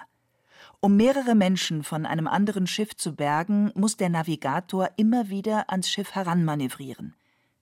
Um 0.80 0.96
mehrere 0.96 1.34
Menschen 1.34 1.82
von 1.82 2.06
einem 2.06 2.26
anderen 2.26 2.66
Schiff 2.66 2.96
zu 2.96 3.14
bergen, 3.14 3.70
muss 3.74 3.96
der 3.96 4.08
Navigator 4.08 4.90
immer 4.96 5.28
wieder 5.28 5.70
ans 5.70 5.90
Schiff 5.90 6.14
heranmanövrieren. 6.14 7.14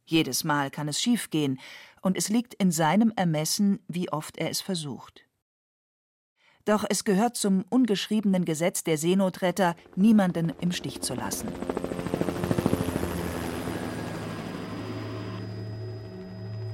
Jedes 0.07 0.45
Mal 0.45 0.71
kann 0.71 0.89
es 0.89 1.01
schiefgehen, 1.01 1.59
und 2.01 2.17
es 2.17 2.29
liegt 2.29 2.55
in 2.55 2.71
seinem 2.71 3.13
Ermessen, 3.17 3.81
wie 3.89 4.11
oft 4.11 4.37
er 4.37 4.51
es 4.51 4.61
versucht. 4.61 5.23
Doch 6.65 6.85
es 6.89 7.05
gehört 7.05 7.37
zum 7.37 7.65
ungeschriebenen 7.71 8.45
Gesetz 8.45 8.85
der 8.85 8.97
Seenotretter, 8.97 9.75
niemanden 9.97 10.53
im 10.61 10.71
Stich 10.71 11.01
zu 11.01 11.15
lassen. 11.15 11.49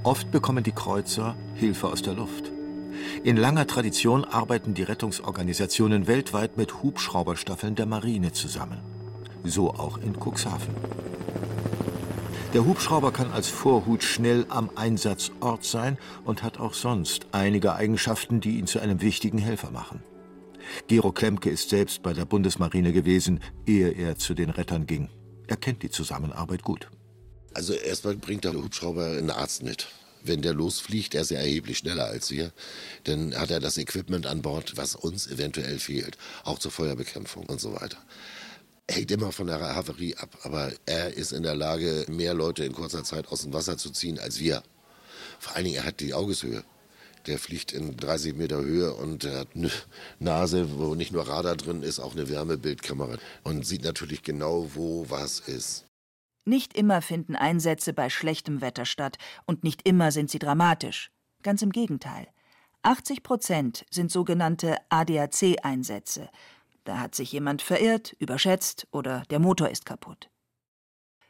Oft 0.02 0.30
bekommen 0.30 0.62
die 0.62 0.72
Kreuzer 0.72 1.36
Hilfe 1.54 1.88
aus 1.88 2.02
der 2.02 2.14
Luft. 2.14 2.52
In 3.24 3.36
langer 3.36 3.66
Tradition 3.66 4.24
arbeiten 4.24 4.74
die 4.74 4.82
Rettungsorganisationen 4.82 6.06
weltweit 6.06 6.56
mit 6.56 6.82
Hubschrauberstaffeln 6.82 7.74
der 7.74 7.86
Marine 7.86 8.32
zusammen. 8.32 8.78
So 9.44 9.70
auch 9.70 9.98
in 9.98 10.14
Cuxhaven. 10.14 10.74
Der 12.54 12.64
Hubschrauber 12.64 13.12
kann 13.12 13.30
als 13.30 13.48
Vorhut 13.48 14.02
schnell 14.02 14.46
am 14.48 14.70
Einsatzort 14.74 15.66
sein 15.66 15.98
und 16.24 16.42
hat 16.42 16.58
auch 16.58 16.72
sonst 16.72 17.26
einige 17.30 17.74
Eigenschaften, 17.74 18.40
die 18.40 18.58
ihn 18.58 18.66
zu 18.66 18.80
einem 18.80 19.02
wichtigen 19.02 19.36
Helfer 19.36 19.70
machen. 19.70 20.02
Gero 20.86 21.12
Klemke 21.12 21.50
ist 21.50 21.68
selbst 21.68 22.02
bei 22.02 22.14
der 22.14 22.24
Bundesmarine 22.24 22.94
gewesen, 22.94 23.40
ehe 23.66 23.90
er 23.90 24.16
zu 24.16 24.32
den 24.32 24.48
Rettern 24.48 24.86
ging. 24.86 25.10
Er 25.46 25.58
kennt 25.58 25.82
die 25.82 25.90
Zusammenarbeit 25.90 26.62
gut. 26.62 26.88
Also 27.52 27.74
erstmal 27.74 28.16
bringt 28.16 28.44
der 28.44 28.54
Hubschrauber 28.54 29.08
einen 29.18 29.30
Arzt 29.30 29.62
mit. 29.62 29.88
Wenn 30.22 30.40
der 30.40 30.54
losfliegt, 30.54 31.14
er 31.14 31.22
ist 31.22 31.30
ja 31.30 31.38
erheblich 31.40 31.78
schneller 31.78 32.06
als 32.06 32.30
wir, 32.30 32.52
dann 33.04 33.34
hat 33.34 33.50
er 33.50 33.60
das 33.60 33.76
Equipment 33.76 34.26
an 34.26 34.40
Bord, 34.40 34.76
was 34.76 34.94
uns 34.94 35.26
eventuell 35.26 35.78
fehlt, 35.78 36.16
auch 36.44 36.58
zur 36.58 36.70
Feuerbekämpfung 36.70 37.44
und 37.44 37.60
so 37.60 37.78
weiter. 37.78 37.98
Hängt 38.90 39.10
immer 39.10 39.32
von 39.32 39.46
der 39.46 39.60
Havarie 39.60 40.16
ab, 40.16 40.38
aber 40.44 40.72
er 40.86 41.12
ist 41.14 41.32
in 41.32 41.42
der 41.42 41.54
Lage, 41.54 42.06
mehr 42.08 42.32
Leute 42.32 42.64
in 42.64 42.72
kurzer 42.72 43.04
Zeit 43.04 43.28
aus 43.28 43.42
dem 43.42 43.52
Wasser 43.52 43.76
zu 43.76 43.90
ziehen 43.90 44.18
als 44.18 44.40
wir. 44.40 44.62
Vor 45.38 45.54
allen 45.54 45.66
Dingen, 45.66 45.76
er 45.76 45.84
hat 45.84 46.00
die 46.00 46.14
Augeshöhe. 46.14 46.64
Der 47.26 47.38
fliegt 47.38 47.72
in 47.72 47.96
30 47.96 48.34
Meter 48.34 48.56
Höhe 48.56 48.94
und 48.94 49.24
hat 49.24 49.48
eine 49.54 49.70
Nase, 50.18 50.78
wo 50.78 50.94
nicht 50.94 51.12
nur 51.12 51.28
Radar 51.28 51.56
drin 51.56 51.82
ist, 51.82 52.00
auch 52.00 52.12
eine 52.12 52.30
Wärmebildkamera 52.30 53.18
und 53.44 53.66
sieht 53.66 53.84
natürlich 53.84 54.22
genau, 54.22 54.70
wo 54.74 55.04
was 55.10 55.40
ist. 55.40 55.84
Nicht 56.46 56.74
immer 56.74 57.02
finden 57.02 57.36
Einsätze 57.36 57.92
bei 57.92 58.08
schlechtem 58.08 58.62
Wetter 58.62 58.86
statt 58.86 59.18
und 59.44 59.64
nicht 59.64 59.86
immer 59.86 60.12
sind 60.12 60.30
sie 60.30 60.38
dramatisch. 60.38 61.10
Ganz 61.42 61.60
im 61.60 61.72
Gegenteil. 61.72 62.26
80 62.82 63.22
Prozent 63.22 63.84
sind 63.90 64.10
sogenannte 64.10 64.78
ADAC-Einsätze. 64.88 66.30
Da 66.88 67.00
hat 67.00 67.14
sich 67.14 67.32
jemand 67.32 67.60
verirrt, 67.60 68.16
überschätzt 68.18 68.88
oder 68.92 69.22
der 69.28 69.40
Motor 69.40 69.68
ist 69.68 69.84
kaputt. 69.84 70.30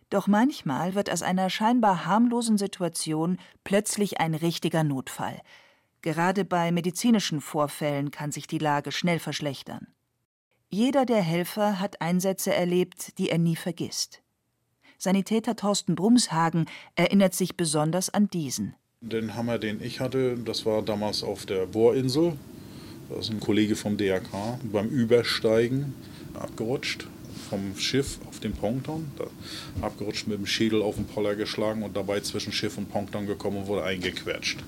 Doch 0.08 0.28
manchmal 0.28 0.94
wird 0.94 1.10
aus 1.10 1.22
einer 1.22 1.50
scheinbar 1.50 2.06
harmlosen 2.06 2.56
Situation 2.58 3.38
plötzlich 3.64 4.20
ein 4.20 4.36
richtiger 4.36 4.84
Notfall. 4.84 5.40
Gerade 6.00 6.44
bei 6.44 6.70
medizinischen 6.70 7.40
Vorfällen 7.40 8.12
kann 8.12 8.30
sich 8.30 8.46
die 8.46 8.58
Lage 8.58 8.92
schnell 8.92 9.18
verschlechtern. 9.18 9.88
Jeder 10.68 11.04
der 11.04 11.22
Helfer 11.22 11.80
hat 11.80 12.00
Einsätze 12.00 12.54
erlebt, 12.54 13.18
die 13.18 13.28
er 13.28 13.38
nie 13.38 13.56
vergisst. 13.56 14.22
Sanitäter 14.96 15.56
Thorsten 15.56 15.96
Brumshagen 15.96 16.66
erinnert 16.94 17.34
sich 17.34 17.56
besonders 17.56 18.10
an 18.10 18.30
diesen. 18.30 18.76
Den 19.00 19.34
Hammer, 19.34 19.58
den 19.58 19.82
ich 19.82 19.98
hatte, 19.98 20.38
das 20.38 20.64
war 20.66 20.82
damals 20.82 21.24
auf 21.24 21.46
der 21.46 21.66
Bohrinsel. 21.66 22.38
Da 23.08 23.18
ist 23.18 23.30
ein 23.30 23.40
Kollege 23.40 23.76
vom 23.76 23.96
DRK 23.96 24.58
beim 24.70 24.88
Übersteigen 24.88 25.94
abgerutscht 26.34 27.06
vom 27.48 27.76
Schiff 27.76 28.18
auf 28.28 28.40
den 28.40 28.52
Ponton, 28.52 29.10
abgerutscht 29.80 30.26
mit 30.26 30.38
dem 30.38 30.46
Schädel 30.46 30.82
auf 30.82 30.96
den 30.96 31.06
Poller 31.06 31.34
geschlagen 31.34 31.82
und 31.82 31.96
dabei 31.96 32.20
zwischen 32.20 32.52
Schiff 32.52 32.76
und 32.76 32.90
Ponton 32.90 33.26
gekommen 33.26 33.58
und 33.58 33.66
wurde 33.66 33.84
eingequetscht. 33.84 34.58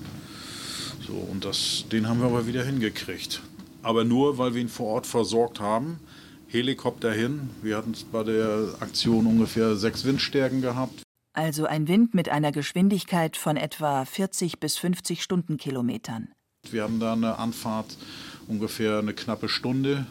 So, 1.05 1.13
und 1.13 1.45
das, 1.45 1.85
den 1.91 2.07
haben 2.07 2.19
wir 2.19 2.27
aber 2.27 2.47
wieder 2.47 2.63
hingekriegt. 2.63 3.41
Aber 3.83 4.03
nur, 4.03 4.37
weil 4.37 4.53
wir 4.53 4.61
ihn 4.61 4.69
vor 4.69 4.87
Ort 4.87 5.07
versorgt 5.07 5.59
haben. 5.59 5.99
Helikopter 6.47 7.11
hin. 7.11 7.49
Wir 7.61 7.77
hatten 7.77 7.95
bei 8.11 8.23
der 8.23 8.75
Aktion 8.79 9.25
ungefähr 9.25 9.75
sechs 9.75 10.03
Windstärken 10.03 10.61
gehabt. 10.61 11.03
Also 11.33 11.65
ein 11.65 11.87
Wind 11.87 12.13
mit 12.13 12.29
einer 12.29 12.51
Geschwindigkeit 12.51 13.37
von 13.37 13.57
etwa 13.57 14.05
40 14.05 14.59
bis 14.59 14.77
50 14.77 15.23
Stundenkilometern. 15.23 16.29
Wir 16.69 16.83
haben 16.83 16.99
da 16.99 17.13
eine 17.13 17.39
Anfahrt 17.39 17.97
ungefähr 18.51 18.99
eine 18.99 19.13
knappe 19.13 19.47
Stunde 19.47 20.05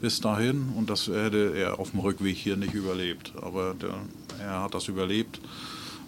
bis 0.00 0.20
dahin 0.20 0.72
und 0.76 0.88
das 0.88 1.08
hätte 1.08 1.52
er 1.54 1.78
auf 1.78 1.90
dem 1.90 2.00
Rückweg 2.00 2.36
hier 2.36 2.56
nicht 2.56 2.72
überlebt. 2.72 3.34
Aber 3.40 3.74
der, 3.74 3.94
er 4.40 4.62
hat 4.62 4.74
das 4.74 4.88
überlebt, 4.88 5.40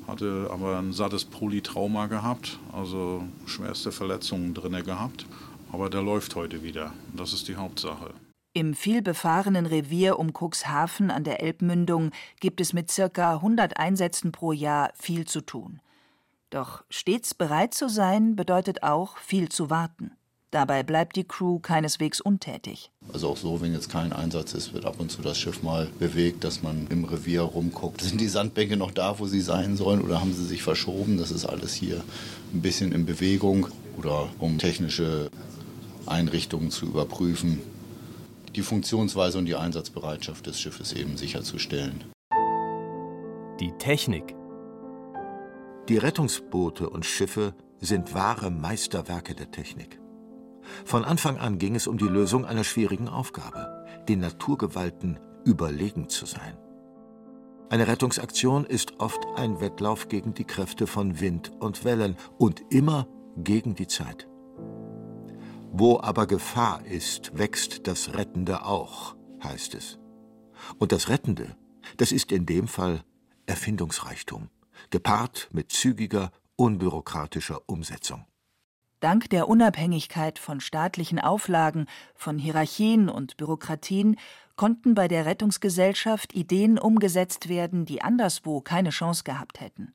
hatte 0.09 0.49
aber 0.51 0.79
ein 0.79 0.95
sattes 0.95 1.27
Polytrauma 1.27 2.07
gehabt, 2.07 2.59
also 2.73 3.23
schwerste 3.47 3.93
Verletzungen 3.93 4.55
drinne 4.55 4.83
gehabt. 4.83 5.27
Aber 5.73 5.91
der 5.91 6.03
läuft 6.03 6.35
heute 6.37 6.63
wieder. 6.63 6.93
Das 7.15 7.33
ist 7.33 7.49
die 7.49 7.57
Hauptsache. 7.57 8.15
Im 8.55 8.75
vielbefahrenen 8.75 9.67
Revier 9.67 10.19
um 10.19 10.33
Cuxhaven 10.33 11.11
an 11.11 11.25
der 11.25 11.43
Elbmündung 11.43 12.13
gibt 12.41 12.61
es 12.61 12.73
mit 12.73 12.91
circa 12.91 13.35
100 13.35 13.77
Einsätzen 13.77 14.33
pro 14.33 14.53
Jahr 14.53 14.91
viel 14.95 15.27
zu 15.27 15.41
tun. 15.41 15.81
Doch 16.51 16.85
stets 16.89 17.35
bereit 17.35 17.75
zu 17.75 17.89
sein 17.89 18.37
bedeutet 18.37 18.85
auch 18.85 19.19
viel 19.19 19.49
zu 19.49 19.71
warten. 19.71 20.13
Dabei 20.55 20.85
bleibt 20.85 21.17
die 21.17 21.25
Crew 21.25 21.59
keineswegs 21.59 22.21
untätig. 22.21 22.93
Also 23.13 23.31
auch 23.31 23.37
so, 23.37 23.61
wenn 23.61 23.73
jetzt 23.73 23.91
kein 23.91 24.13
Einsatz 24.13 24.55
ist, 24.55 24.73
wird 24.73 24.85
ab 24.85 25.01
und 25.01 25.11
zu 25.11 25.21
das 25.21 25.37
Schiff 25.37 25.65
mal 25.65 25.89
bewegt, 25.99 26.45
dass 26.45 26.63
man 26.63 26.87
im 26.91 27.03
Revier 27.03 27.43
rumguckt. 27.43 28.03
Sind 28.03 28.21
die 28.21 28.29
Sandbänke 28.29 28.77
noch 28.77 28.93
da, 28.93 29.19
wo 29.19 29.27
sie 29.27 29.41
sein 29.41 29.77
sollen 29.77 30.01
oder 30.01 30.21
haben 30.21 30.33
sie 30.33 30.45
sich 30.45 30.63
verschoben? 30.63 31.19
Das 31.19 31.33
ist 31.33 31.45
alles 31.45 31.75
hier 31.75 32.05
ein 32.53 32.63
bisschen 32.63 32.93
in 32.93 33.05
Bewegung 33.05 33.67
oder 33.99 34.29
um 34.39 34.59
technische 34.59 35.29
Einrichtungen 36.07 36.71
zu 36.71 36.87
überprüfen 36.87 37.59
die 38.55 38.63
Funktionsweise 38.63 39.39
und 39.39 39.47
die 39.47 39.57
Einsatzbereitschaft 39.57 40.47
des 40.47 40.61
Schiffes 40.61 40.93
eben 40.93 41.17
sicherzustellen. 41.17 42.05
Die 43.59 43.73
Technik. 43.81 44.37
Die 45.89 45.99
Rettungsboote 45.99 46.89
und 46.89 47.05
Schiffe 47.05 47.57
sind 47.81 48.15
wahre 48.15 48.53
Meisterwerke 48.53 49.35
der 49.35 49.51
Technik. 49.51 49.99
Von 50.85 51.05
Anfang 51.05 51.39
an 51.39 51.59
ging 51.59 51.75
es 51.75 51.87
um 51.87 51.99
die 51.99 52.09
Lösung 52.09 52.45
einer 52.45 52.65
schwierigen 52.65 53.09
Aufgabe, 53.09 53.85
den 54.09 54.21
Naturgewalten 54.21 55.19
überlegen 55.45 56.09
zu 56.09 56.27
sein. 56.27 56.57
Eine 57.71 57.89
Rettungsaktion 57.89 58.65
ist 58.65 59.01
oft 59.01 59.27
ein 59.37 59.61
Wettlauf 59.61 60.09
gegen 60.09 60.35
die 60.35 60.45
Kräfte 60.45 60.87
von 60.87 61.21
Wind 61.21 61.51
und 61.61 61.85
Wellen 61.85 62.17
und 62.39 62.63
immer 62.71 63.09
gegen 63.37 63.75
die 63.75 63.87
Zeit. 63.89 64.29
Wo 65.73 65.99
aber 65.99 66.27
Gefahr 66.27 66.87
ist, 66.87 67.37
wächst 67.37 67.89
das 67.89 68.15
Rettende 68.15 68.65
auch, 68.65 69.17
heißt 69.43 69.75
es. 69.75 69.99
Und 70.79 70.93
das 70.93 71.09
Rettende, 71.09 71.57
das 71.97 72.13
ist 72.13 72.31
in 72.31 72.47
dem 72.47 72.69
Fall 72.69 73.03
Erfindungsreichtum, 73.47 74.51
gepaart 74.91 75.49
mit 75.53 75.73
zügiger, 75.73 76.31
unbürokratischer 76.57 77.61
Umsetzung. 77.67 78.25
Dank 79.05 79.29
der 79.29 79.51
Unabhängigkeit 79.51 80.39
von 80.39 80.61
staatlichen 80.61 81.19
Auflagen, 81.19 81.85
von 82.15 82.39
Hierarchien 82.39 83.11
und 83.11 83.37
Bürokratien 83.37 84.17
konnten 84.57 84.95
bei 84.95 85.09
der 85.09 85.27
Rettungsgesellschaft 85.27 86.35
Ideen 86.35 86.79
umgesetzt 86.79 87.51
werden, 87.51 87.85
die 87.85 88.01
anderswo 88.01 88.63
keine 88.63 88.89
Chance 88.89 89.25
gehabt 89.25 89.61
hätten. 89.61 89.93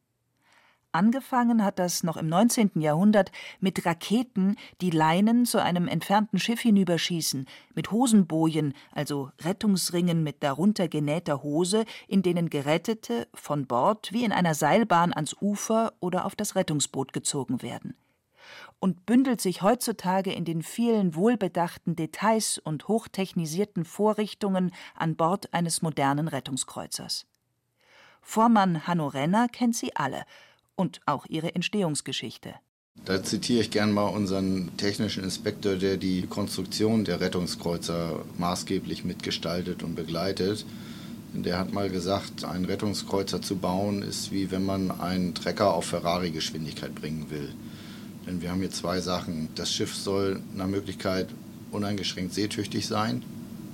Angefangen 0.91 1.65
hat 1.65 1.79
das 1.79 2.03
noch 2.03 2.17
im 2.17 2.27
19. 2.27 2.81
Jahrhundert 2.81 3.31
mit 3.59 3.83
Raketen, 3.83 4.57
die 4.79 4.91
Leinen 4.91 5.47
zu 5.47 5.59
einem 5.59 5.87
entfernten 5.87 6.37
Schiff 6.37 6.59
hinüberschießen, 6.59 7.47
mit 7.73 7.89
Hosenbojen, 7.89 8.75
also 8.91 9.31
Rettungsringen 9.41 10.21
mit 10.21 10.43
darunter 10.43 10.87
genähter 10.87 11.41
Hose, 11.41 11.85
in 12.07 12.21
denen 12.21 12.51
Gerettete 12.51 13.27
von 13.33 13.65
Bord 13.65 14.13
wie 14.13 14.23
in 14.23 14.31
einer 14.31 14.53
Seilbahn 14.53 15.13
ans 15.13 15.35
Ufer 15.41 15.93
oder 15.99 16.27
auf 16.27 16.35
das 16.35 16.55
Rettungsboot 16.55 17.11
gezogen 17.11 17.63
werden. 17.63 17.95
Und 18.79 19.05
bündelt 19.05 19.41
sich 19.41 19.61
heutzutage 19.61 20.31
in 20.31 20.45
den 20.45 20.63
vielen 20.63 21.15
wohlbedachten 21.15 21.95
Details 21.95 22.57
und 22.57 22.87
hochtechnisierten 22.87 23.85
Vorrichtungen 23.85 24.71
an 24.95 25.15
Bord 25.15 25.53
eines 25.53 25.81
modernen 25.81 26.27
Rettungskreuzers. 26.27 27.25
Vormann 28.21 28.87
Hanno 28.87 29.07
Renner 29.07 29.47
kennt 29.47 29.75
sie 29.75 29.95
alle– 29.95 30.23
und 30.79 31.01
auch 31.05 31.25
ihre 31.27 31.53
Entstehungsgeschichte. 31.53 32.55
Da 33.05 33.21
zitiere 33.21 33.61
ich 33.61 33.69
gern 33.69 33.91
mal 33.91 34.07
unseren 34.07 34.71
technischen 34.77 35.23
Inspektor, 35.23 35.75
der 35.75 35.97
die 35.97 36.23
Konstruktion 36.23 37.05
der 37.05 37.19
Rettungskreuzer 37.19 38.23
maßgeblich 38.37 39.03
mitgestaltet 39.03 39.83
und 39.83 39.95
begleitet. 39.95 40.65
Der 41.33 41.59
hat 41.59 41.73
mal 41.73 41.89
gesagt, 41.89 42.43
einen 42.43 42.65
Rettungskreuzer 42.65 43.41
zu 43.41 43.57
bauen 43.57 44.01
ist 44.01 44.31
wie 44.31 44.51
wenn 44.51 44.65
man 44.65 44.89
einen 44.99 45.35
Trecker 45.35 45.73
auf 45.73 45.85
Ferrari-Geschwindigkeit 45.85 46.95
bringen 46.95 47.29
will. 47.29 47.53
Denn 48.29 48.43
wir 48.43 48.51
haben 48.51 48.59
hier 48.59 48.69
zwei 48.69 49.01
Sachen. 49.01 49.49
Das 49.55 49.73
Schiff 49.73 49.95
soll 49.95 50.39
nach 50.55 50.67
Möglichkeit 50.67 51.29
uneingeschränkt 51.71 52.31
seetüchtig 52.35 52.85
sein, 52.85 53.23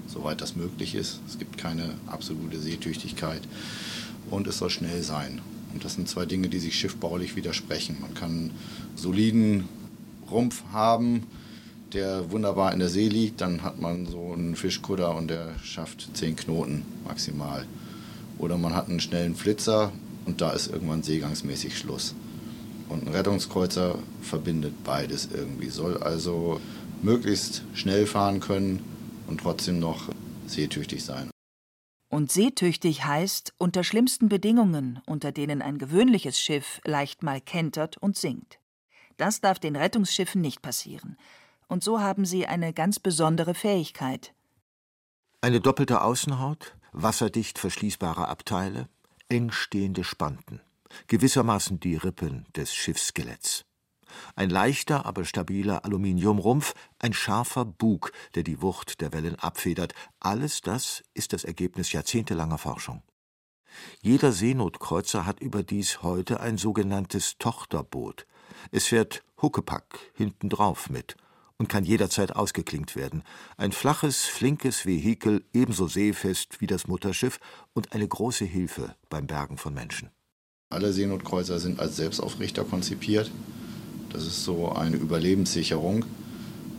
soweit 0.07 0.39
das 0.39 0.55
möglich 0.55 0.95
ist. 0.95 1.19
Es 1.27 1.37
gibt 1.37 1.57
keine 1.57 1.95
absolute 2.07 2.57
Seetüchtigkeit. 2.61 3.41
Und 4.31 4.47
es 4.47 4.59
soll 4.59 4.69
schnell 4.69 5.03
sein. 5.03 5.41
Und 5.73 5.83
das 5.83 5.95
sind 5.95 6.07
zwei 6.07 6.25
Dinge, 6.25 6.47
die 6.47 6.59
sich 6.59 6.79
schiffbaulich 6.79 7.35
widersprechen. 7.35 7.97
Man 7.99 8.13
kann 8.13 8.29
einen 8.29 8.51
soliden 8.95 9.67
Rumpf 10.31 10.63
haben, 10.71 11.23
der 11.91 12.31
wunderbar 12.31 12.71
in 12.71 12.79
der 12.79 12.87
See 12.87 13.09
liegt, 13.09 13.41
dann 13.41 13.61
hat 13.61 13.81
man 13.81 14.05
so 14.05 14.31
einen 14.31 14.55
Fischkutter 14.55 15.15
und 15.17 15.27
der 15.27 15.59
schafft 15.63 16.15
zehn 16.15 16.37
Knoten 16.37 16.83
maximal. 17.05 17.65
Oder 18.37 18.57
man 18.57 18.73
hat 18.73 18.87
einen 18.87 19.01
schnellen 19.01 19.35
Flitzer 19.35 19.91
und 20.25 20.39
da 20.39 20.51
ist 20.51 20.67
irgendwann 20.67 21.03
seegangsmäßig 21.03 21.77
Schluss. 21.77 22.15
Und 22.89 23.07
ein 23.07 23.13
Rettungskreuzer 23.13 23.97
verbindet 24.21 24.83
beides 24.83 25.29
irgendwie, 25.33 25.69
soll 25.69 25.97
also 25.97 26.61
möglichst 27.01 27.63
schnell 27.73 28.05
fahren 28.05 28.39
können 28.39 28.83
und 29.27 29.41
trotzdem 29.41 29.79
noch 29.79 30.09
seetüchtig 30.47 31.03
sein. 31.03 31.29
Und 32.09 32.31
seetüchtig 32.31 33.03
heißt 33.03 33.53
unter 33.57 33.83
schlimmsten 33.83 34.29
Bedingungen, 34.29 35.01
unter 35.05 35.31
denen 35.31 35.61
ein 35.61 35.77
gewöhnliches 35.77 36.39
Schiff 36.39 36.79
leicht 36.85 37.23
mal 37.23 37.41
kentert 37.41 37.97
und 37.97 38.17
sinkt. 38.17 38.59
Das 39.17 39.41
darf 39.41 39.59
den 39.59 39.75
Rettungsschiffen 39.75 40.41
nicht 40.41 40.61
passieren. 40.61 41.17
Und 41.67 41.83
so 41.83 41.99
haben 41.99 42.25
sie 42.25 42.45
eine 42.45 42.73
ganz 42.73 42.99
besondere 42.99 43.53
Fähigkeit. 43.53 44.33
Eine 45.41 45.59
doppelte 45.59 46.01
Außenhaut, 46.01 46.75
wasserdicht 46.91 47.59
verschließbare 47.59 48.27
Abteile, 48.27 48.87
eng 49.29 49.51
stehende 49.51 50.03
Spanten, 50.03 50.61
gewissermaßen 51.07 51.79
die 51.79 51.95
Rippen 51.95 52.45
des 52.55 52.73
Schiffsskeletts. 52.73 53.65
Ein 54.35 54.49
leichter, 54.49 55.05
aber 55.05 55.25
stabiler 55.25 55.85
Aluminiumrumpf, 55.85 56.73
ein 56.99 57.13
scharfer 57.13 57.65
Bug, 57.65 58.11
der 58.35 58.43
die 58.43 58.61
Wucht 58.61 59.01
der 59.01 59.13
Wellen 59.13 59.35
abfedert, 59.35 59.93
alles 60.19 60.61
das 60.61 61.03
ist 61.13 61.33
das 61.33 61.43
Ergebnis 61.43 61.91
jahrzehntelanger 61.91 62.57
Forschung. 62.57 63.03
Jeder 64.01 64.31
Seenotkreuzer 64.31 65.25
hat 65.25 65.41
überdies 65.41 66.01
heute 66.01 66.39
ein 66.39 66.57
sogenanntes 66.57 67.37
Tochterboot. 67.37 68.25
Es 68.71 68.87
fährt 68.87 69.23
Huckepack 69.41 69.99
hinten 70.13 70.49
drauf 70.49 70.89
mit 70.89 71.17
und 71.57 71.69
kann 71.69 71.83
jederzeit 71.83 72.35
ausgeklinkt 72.35 72.95
werden. 72.95 73.23
Ein 73.57 73.71
flaches, 73.71 74.25
flinkes 74.25 74.85
Vehikel, 74.85 75.45
ebenso 75.53 75.87
seefest 75.87 76.61
wie 76.61 76.67
das 76.67 76.87
Mutterschiff 76.87 77.39
und 77.73 77.93
eine 77.93 78.07
große 78.07 78.45
Hilfe 78.45 78.95
beim 79.09 79.27
Bergen 79.27 79.57
von 79.57 79.73
Menschen. 79.73 80.09
Alle 80.71 80.91
Seenotkreuzer 80.91 81.59
sind 81.59 81.79
als 81.79 81.95
Selbstaufrichter 81.95 82.63
konzipiert. 82.63 83.29
Das 84.11 84.25
ist 84.25 84.43
so 84.43 84.71
eine 84.71 84.97
Überlebenssicherung. 84.97 86.03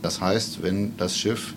Das 0.01 0.19
heißt, 0.19 0.61
wenn 0.61 0.95
das 0.97 1.17
Schiff 1.17 1.53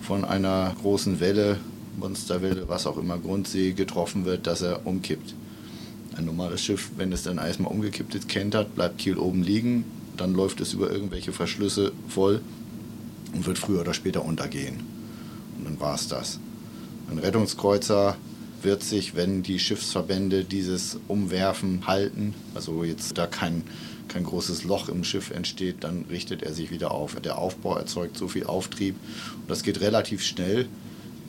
von 0.00 0.24
einer 0.24 0.74
großen 0.80 1.20
Welle, 1.20 1.58
Monsterwelle, 1.98 2.68
was 2.68 2.86
auch 2.86 2.96
immer, 2.96 3.18
Grundsee 3.18 3.72
getroffen 3.72 4.24
wird, 4.24 4.46
dass 4.46 4.62
er 4.62 4.86
umkippt. 4.86 5.34
Ein 6.16 6.24
normales 6.24 6.62
Schiff, 6.62 6.90
wenn 6.96 7.12
es 7.12 7.22
dann 7.22 7.36
erstmal 7.38 7.70
umgekippt 7.70 8.14
ist, 8.14 8.28
kentert, 8.28 8.74
bleibt 8.74 8.98
Kiel 8.98 9.18
oben 9.18 9.42
liegen, 9.42 9.84
dann 10.16 10.34
läuft 10.34 10.60
es 10.62 10.72
über 10.72 10.90
irgendwelche 10.90 11.32
Verschlüsse 11.32 11.92
voll 12.08 12.40
und 13.34 13.46
wird 13.46 13.58
früher 13.58 13.82
oder 13.82 13.94
später 13.94 14.24
untergehen. 14.24 14.80
Und 15.58 15.66
dann 15.66 15.78
war 15.78 15.94
es 15.94 16.08
das. 16.08 16.40
Ein 17.10 17.18
Rettungskreuzer 17.18 18.16
wird 18.66 18.82
sich, 18.82 19.14
wenn 19.14 19.42
die 19.42 19.58
Schiffsverbände 19.58 20.44
dieses 20.44 20.98
Umwerfen 21.08 21.86
halten, 21.86 22.34
also 22.54 22.84
jetzt 22.84 23.16
da 23.16 23.26
kein 23.26 23.64
kein 24.08 24.24
großes 24.24 24.64
Loch 24.64 24.88
im 24.88 25.04
Schiff 25.04 25.30
entsteht, 25.30 25.84
dann 25.84 26.04
richtet 26.08 26.42
er 26.42 26.52
sich 26.52 26.70
wieder 26.70 26.90
auf. 26.90 27.16
Der 27.20 27.38
Aufbau 27.38 27.76
erzeugt 27.76 28.16
so 28.16 28.28
viel 28.28 28.44
Auftrieb 28.46 28.94
und 29.40 29.50
das 29.50 29.62
geht 29.62 29.80
relativ 29.80 30.22
schnell. 30.22 30.68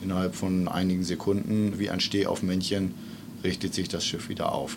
Innerhalb 0.02 0.34
von 0.34 0.68
einigen 0.68 1.02
Sekunden, 1.02 1.78
wie 1.78 1.90
ein 1.90 2.00
Stehaufmännchen, 2.00 2.94
richtet 3.42 3.74
sich 3.74 3.88
das 3.88 4.04
Schiff 4.04 4.28
wieder 4.28 4.52
auf. 4.52 4.76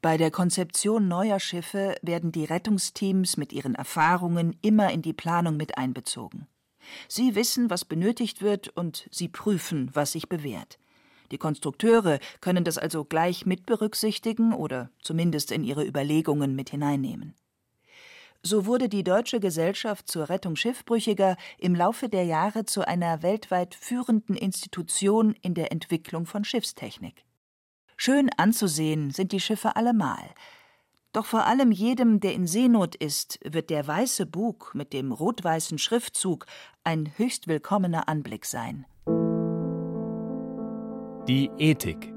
Bei 0.00 0.16
der 0.16 0.30
Konzeption 0.30 1.08
neuer 1.08 1.40
Schiffe 1.40 1.96
werden 2.02 2.32
die 2.32 2.44
Rettungsteams 2.44 3.36
mit 3.36 3.52
ihren 3.52 3.74
Erfahrungen 3.74 4.56
immer 4.62 4.92
in 4.92 5.02
die 5.02 5.12
Planung 5.12 5.56
mit 5.56 5.76
einbezogen. 5.76 6.46
Sie 7.08 7.34
wissen, 7.34 7.70
was 7.70 7.84
benötigt 7.84 8.40
wird, 8.40 8.68
und 8.68 9.08
sie 9.10 9.28
prüfen, 9.28 9.90
was 9.92 10.12
sich 10.12 10.28
bewährt. 10.28 10.78
Die 11.30 11.38
Konstrukteure 11.38 12.18
können 12.40 12.64
das 12.64 12.78
also 12.78 13.04
gleich 13.04 13.46
mit 13.46 13.66
berücksichtigen 13.66 14.52
oder 14.52 14.90
zumindest 15.02 15.52
in 15.52 15.64
ihre 15.64 15.84
Überlegungen 15.84 16.54
mit 16.54 16.70
hineinnehmen. 16.70 17.34
So 18.42 18.66
wurde 18.66 18.88
die 18.88 19.02
Deutsche 19.02 19.40
Gesellschaft 19.40 20.08
zur 20.08 20.28
Rettung 20.28 20.54
Schiffbrüchiger 20.54 21.36
im 21.58 21.74
Laufe 21.74 22.08
der 22.08 22.24
Jahre 22.24 22.64
zu 22.64 22.86
einer 22.86 23.22
weltweit 23.22 23.74
führenden 23.74 24.36
Institution 24.36 25.34
in 25.42 25.54
der 25.54 25.72
Entwicklung 25.72 26.24
von 26.24 26.44
Schiffstechnik. 26.44 27.24
Schön 27.96 28.30
anzusehen 28.36 29.10
sind 29.10 29.32
die 29.32 29.40
Schiffe 29.40 29.74
allemal. 29.74 30.22
Doch 31.12 31.26
vor 31.26 31.46
allem 31.46 31.72
jedem, 31.72 32.20
der 32.20 32.34
in 32.34 32.46
Seenot 32.46 32.94
ist, 32.94 33.40
wird 33.42 33.70
der 33.70 33.84
weiße 33.84 34.24
Bug 34.24 34.72
mit 34.74 34.92
dem 34.92 35.10
rot-weißen 35.10 35.78
Schriftzug 35.78 36.46
ein 36.84 37.12
höchst 37.16 37.48
willkommener 37.48 38.08
Anblick 38.08 38.44
sein. 38.44 38.86
Die 41.28 41.50
Ethik. 41.58 42.10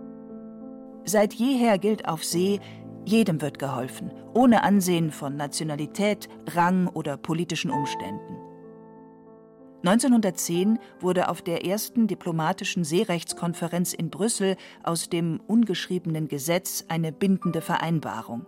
Seit 1.03 1.33
jeher 1.33 1.77
gilt 1.77 2.07
auf 2.07 2.23
See, 2.23 2.61
jedem 3.03 3.41
wird 3.41 3.59
geholfen, 3.59 4.13
ohne 4.33 4.63
Ansehen 4.63 5.11
von 5.11 5.35
Nationalität, 5.35 6.29
Rang 6.55 6.87
oder 6.87 7.17
politischen 7.17 7.71
Umständen. 7.71 8.37
1910 9.83 10.79
wurde 11.01 11.27
auf 11.27 11.41
der 11.41 11.65
ersten 11.65 12.07
diplomatischen 12.07 12.85
Seerechtskonferenz 12.85 13.91
in 13.91 14.11
Brüssel 14.11 14.55
aus 14.81 15.09
dem 15.09 15.41
ungeschriebenen 15.45 16.29
Gesetz 16.29 16.85
eine 16.87 17.11
bindende 17.11 17.59
Vereinbarung. 17.59 18.45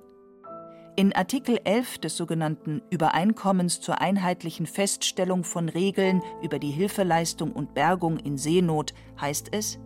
In 0.95 1.11
Artikel 1.13 1.59
11 1.65 1.97
des 1.97 2.15
sogenannten 2.15 2.81
Übereinkommens 2.89 3.81
zur 3.81 3.99
einheitlichen 3.99 4.67
Feststellung 4.67 5.43
von 5.43 5.67
Regeln 5.67 6.21
über 6.41 6.57
die 6.57 6.71
Hilfeleistung 6.71 7.51
und 7.51 7.73
Bergung 7.73 8.17
in 8.17 8.37
Seenot 8.37 8.93
heißt 9.19 9.49
es 9.51 9.77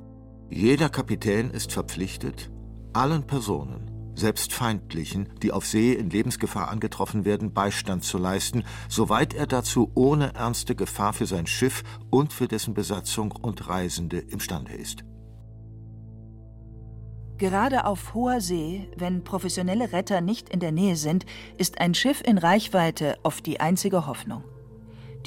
jeder 0.50 0.90
Kapitän 0.90 1.50
ist 1.52 1.74
verpflichtet, 1.74 2.50
allen 2.94 3.28
Personen, 3.28 3.92
selbst 4.16 4.54
feindlichen, 4.54 5.30
die 5.44 5.52
auf 5.52 5.66
See 5.66 5.94
in 5.94 6.10
Lebensgefahr 6.10 6.70
angetroffen 6.70 7.26
werden, 7.26 7.54
Beistand 7.54 8.04
zu 8.04 8.18
leisten, 8.18 8.64
soweit 8.90 9.34
er 9.34 9.46
dazu 9.46 9.92
ohne 9.94 10.34
ernste 10.36 10.74
Gefahr 10.74 11.14
für 11.14 11.26
sein 11.26 11.48
Schiff 11.48 11.84
und 12.10 12.34
für 12.34 12.48
dessen 12.48 12.74
Besatzung 12.74 13.32
und 13.32 13.68
Reisende 13.68 14.20
imstande 14.20 14.74
ist. 14.74 15.04
Gerade 17.38 17.86
auf 17.86 18.16
hoher 18.16 18.42
See, 18.42 18.90
wenn 18.98 19.24
professionelle 19.24 19.92
Retter 19.92 20.22
nicht 20.22 20.50
in 20.50 20.60
der 20.60 20.72
Nähe 20.72 20.96
sind, 20.96 21.26
ist 21.58 21.80
ein 21.80 21.94
Schiff 21.94 22.24
in 22.26 22.40
Reichweite 22.40 23.18
oft 23.22 23.46
die 23.46 23.60
einzige 23.60 24.08
Hoffnung. 24.08 24.44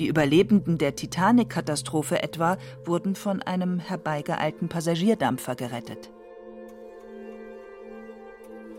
Die 0.00 0.06
Überlebenden 0.06 0.78
der 0.78 0.96
Titanic-Katastrophe 0.96 2.22
etwa 2.22 2.56
wurden 2.86 3.14
von 3.14 3.42
einem 3.42 3.78
herbeigeeilten 3.78 4.70
Passagierdampfer 4.70 5.56
gerettet. 5.56 6.10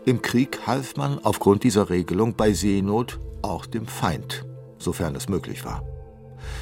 Im 0.04 0.20
Krieg 0.20 0.66
half 0.66 0.96
man 0.96 1.20
aufgrund 1.20 1.62
dieser 1.62 1.90
Regelung 1.90 2.34
bei 2.34 2.52
Seenot 2.52 3.20
auch 3.40 3.66
dem 3.66 3.86
Feind, 3.86 4.44
sofern 4.78 5.14
es 5.14 5.28
möglich 5.28 5.64
war. 5.64 5.86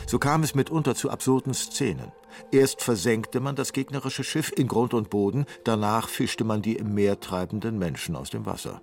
So 0.06 0.18
kam 0.18 0.42
es 0.42 0.54
mitunter 0.54 0.94
zu 0.94 1.08
absurden 1.08 1.54
Szenen. 1.54 2.12
Erst 2.52 2.82
versenkte 2.82 3.40
man 3.40 3.56
das 3.56 3.72
gegnerische 3.72 4.24
Schiff 4.24 4.52
in 4.54 4.68
Grund 4.68 4.92
und 4.92 5.08
Boden, 5.08 5.46
danach 5.64 6.10
fischte 6.10 6.44
man 6.44 6.60
die 6.60 6.76
im 6.76 6.92
Meer 6.92 7.18
treibenden 7.18 7.78
Menschen 7.78 8.14
aus 8.14 8.28
dem 8.28 8.44
Wasser. 8.44 8.82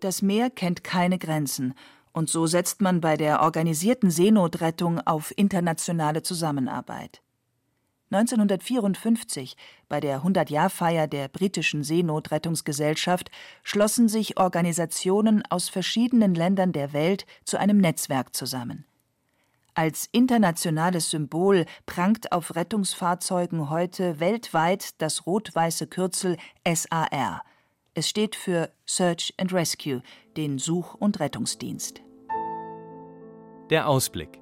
Das 0.00 0.22
Meer 0.22 0.50
kennt 0.50 0.84
keine 0.84 1.18
Grenzen, 1.18 1.74
und 2.16 2.30
so 2.30 2.46
setzt 2.46 2.80
man 2.80 3.02
bei 3.02 3.18
der 3.18 3.42
organisierten 3.42 4.10
Seenotrettung 4.10 5.00
auf 5.00 5.34
internationale 5.36 6.22
Zusammenarbeit. 6.22 7.20
1954, 8.10 9.54
bei 9.90 10.00
der 10.00 10.22
100-Jahr-Feier 10.22 11.08
der 11.08 11.28
britischen 11.28 11.84
Seenotrettungsgesellschaft, 11.84 13.30
schlossen 13.62 14.08
sich 14.08 14.38
Organisationen 14.38 15.42
aus 15.50 15.68
verschiedenen 15.68 16.34
Ländern 16.34 16.72
der 16.72 16.94
Welt 16.94 17.26
zu 17.44 17.58
einem 17.58 17.76
Netzwerk 17.76 18.34
zusammen. 18.34 18.86
Als 19.74 20.08
internationales 20.10 21.10
Symbol 21.10 21.66
prangt 21.84 22.32
auf 22.32 22.56
Rettungsfahrzeugen 22.56 23.68
heute 23.68 24.20
weltweit 24.20 25.02
das 25.02 25.26
rot-weiße 25.26 25.86
Kürzel 25.86 26.38
SAR. 26.66 27.42
Es 27.92 28.08
steht 28.08 28.36
für 28.36 28.70
Search 28.86 29.34
and 29.36 29.52
Rescue, 29.52 30.02
den 30.38 30.58
Such- 30.58 30.94
und 30.94 31.20
Rettungsdienst. 31.20 32.05
Der 33.70 33.88
Ausblick. 33.88 34.40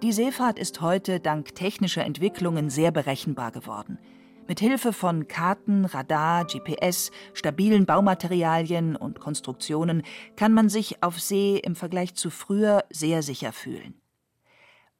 Die 0.00 0.12
Seefahrt 0.12 0.60
ist 0.60 0.80
heute 0.80 1.18
dank 1.18 1.56
technischer 1.56 2.04
Entwicklungen 2.04 2.70
sehr 2.70 2.92
berechenbar 2.92 3.50
geworden. 3.50 3.98
Mit 4.46 4.60
Hilfe 4.60 4.92
von 4.92 5.26
Karten, 5.26 5.84
Radar, 5.86 6.44
GPS, 6.44 7.10
stabilen 7.34 7.84
Baumaterialien 7.84 8.94
und 8.94 9.18
Konstruktionen 9.18 10.04
kann 10.36 10.52
man 10.52 10.68
sich 10.68 11.02
auf 11.02 11.18
See 11.18 11.56
im 11.58 11.74
Vergleich 11.74 12.14
zu 12.14 12.30
früher 12.30 12.84
sehr 12.90 13.24
sicher 13.24 13.52
fühlen. 13.52 14.00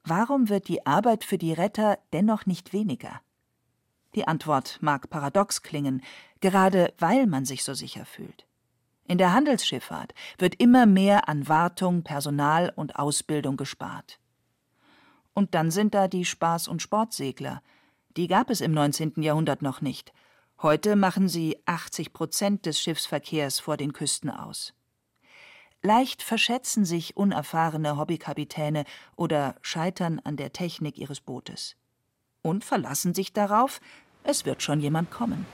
Warum 0.03 0.49
wird 0.49 0.67
die 0.67 0.85
Arbeit 0.85 1.23
für 1.23 1.39
die 1.39 1.53
Retter 1.53 2.01
dennoch 2.13 2.45
nicht 2.45 2.73
weniger? 2.73 3.21
Die 4.17 4.27
Antwort 4.27 4.79
mag 4.81 5.11
paradox 5.11 5.63
klingen, 5.63 6.03
gerade 6.41 6.93
weil 6.99 7.29
man 7.29 7.45
sich 7.45 7.63
so 7.63 7.73
sicher 7.73 8.05
fühlt. 8.05 8.47
In 9.09 9.19
der 9.19 9.33
Handelsschifffahrt 9.33 10.15
wird 10.39 10.57
immer 10.57 10.87
mehr 10.87 11.29
an 11.29 11.49
Wartung, 11.49 12.03
Personal 12.03 12.73
und 12.75 12.97
Ausbildung 12.97 13.57
gespart. 13.57 14.19
Und 15.33 15.55
dann 15.55 15.71
sind 15.71 15.95
da 15.95 16.09
die 16.09 16.25
Spaß- 16.25 16.69
und 16.69 16.83
Sportsegler. 16.83 17.63
Die 18.17 18.27
gab 18.27 18.51
es 18.51 18.61
im 18.61 18.73
19. 18.73 19.23
Jahrhundert 19.23 19.63
noch 19.63 19.81
nicht. 19.81 20.13
Heute 20.63 20.97
machen 20.97 21.29
sie 21.29 21.59
80 21.67 22.15
Prozent 22.15 22.67
des 22.67 22.81
Schiffsverkehrs 22.81 23.61
vor 23.61 23.77
den 23.77 23.93
Küsten 23.93 24.31
aus. 24.31 24.73
Leicht 25.83 26.23
verschätzen 26.23 26.85
sich 26.85 27.17
unerfahrene 27.17 27.99
Hobbykapitäne 27.99 28.85
oder 29.15 29.55
scheitern 29.61 30.21
an 30.25 30.37
der 30.37 30.53
Technik 30.53 30.99
ihres 30.99 31.21
Bootes. 31.21 31.77
Und 32.43 32.65
verlassen 32.65 33.15
sich 33.15 33.33
darauf, 33.33 33.81
es 34.25 34.47
wird 34.47 34.63
schon 34.63 34.81
jemand 34.81 35.11
kommen. 35.11 35.47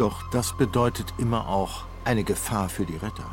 Doch 0.00 0.22
das 0.30 0.54
bedeutet 0.54 1.12
immer 1.18 1.46
auch 1.46 1.84
eine 2.06 2.24
Gefahr 2.24 2.70
für 2.70 2.86
die 2.86 2.96
Retter. 2.96 3.30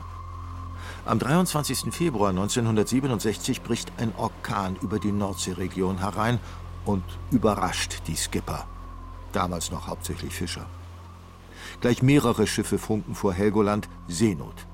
Am 1.06 1.18
23. 1.18 1.94
Februar 1.94 2.32
1967 2.32 3.62
bricht 3.62 3.94
ein 3.96 4.14
Orkan 4.18 4.76
über 4.82 5.00
die 5.00 5.14
Nordseeregion 5.14 6.00
herein 6.00 6.40
und 6.84 7.06
überrascht 7.32 8.02
die 8.08 8.18
Skipper, 8.18 8.68
damals 9.32 9.72
noch 9.72 9.88
hauptsächlich 9.88 10.36
Fischer. 10.36 10.66
Gleich 11.80 12.04
mehrere 12.04 12.46
Schiffe 12.46 12.78
funken 12.78 13.16
vor 13.16 13.32
Helgoland 13.32 13.88
Seenot. 14.10 14.68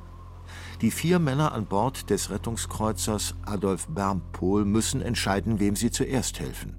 Die 0.82 0.90
vier 0.90 1.20
Männer 1.20 1.52
an 1.52 1.68
Bord 1.68 2.10
des 2.10 2.32
Rettungskreuzers 2.32 3.36
Adolf 3.46 3.86
Bermpol 3.88 4.66
müssen 4.66 5.04
entscheiden, 5.04 5.60
wem 5.60 5.76
sie 5.76 5.92
zuerst 5.92 6.40
helfen. 6.40 6.76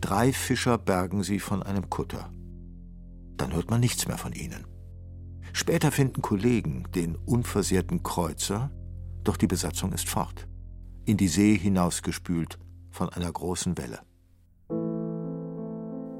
Drei 0.00 0.32
Fischer 0.32 0.78
bergen 0.78 1.22
sie 1.22 1.38
von 1.38 1.62
einem 1.62 1.90
Kutter. 1.90 2.30
Dann 3.40 3.54
hört 3.54 3.70
man 3.70 3.80
nichts 3.80 4.06
mehr 4.06 4.18
von 4.18 4.34
ihnen. 4.34 4.66
Später 5.54 5.90
finden 5.90 6.20
Kollegen 6.20 6.84
den 6.94 7.16
unversehrten 7.16 8.02
Kreuzer, 8.02 8.70
doch 9.24 9.38
die 9.38 9.46
Besatzung 9.46 9.94
ist 9.94 10.10
fort, 10.10 10.46
in 11.06 11.16
die 11.16 11.28
See 11.28 11.56
hinausgespült 11.56 12.58
von 12.90 13.08
einer 13.08 13.32
großen 13.32 13.78
Welle. 13.78 14.00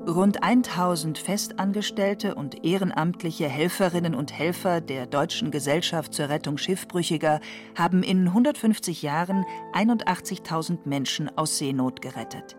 Rund 0.09 0.43
1000 0.43 1.19
Festangestellte 1.19 2.35
und 2.35 2.65
ehrenamtliche 2.65 3.49
Helferinnen 3.51 4.15
und 4.15 4.33
Helfer 4.33 4.81
der 4.81 5.07
Deutschen 5.07 5.51
Gesellschaft 5.51 6.15
zur 6.15 6.31
Rettung 6.31 6.57
Schiffbrüchiger 6.57 7.41
haben 7.77 8.03
in 8.03 8.29
150 8.29 9.03
Jahren 9.03 9.45
81.000 9.75 10.89
Menschen 10.89 11.29
aus 11.37 11.59
Seenot 11.59 12.01
gerettet. 12.01 12.57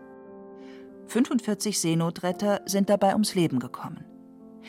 45 1.08 1.80
Seenotretter 1.80 2.60
sind 2.64 2.90
dabei 2.90 3.12
ums 3.14 3.34
Leben 3.34 3.58
gekommen. 3.58 4.04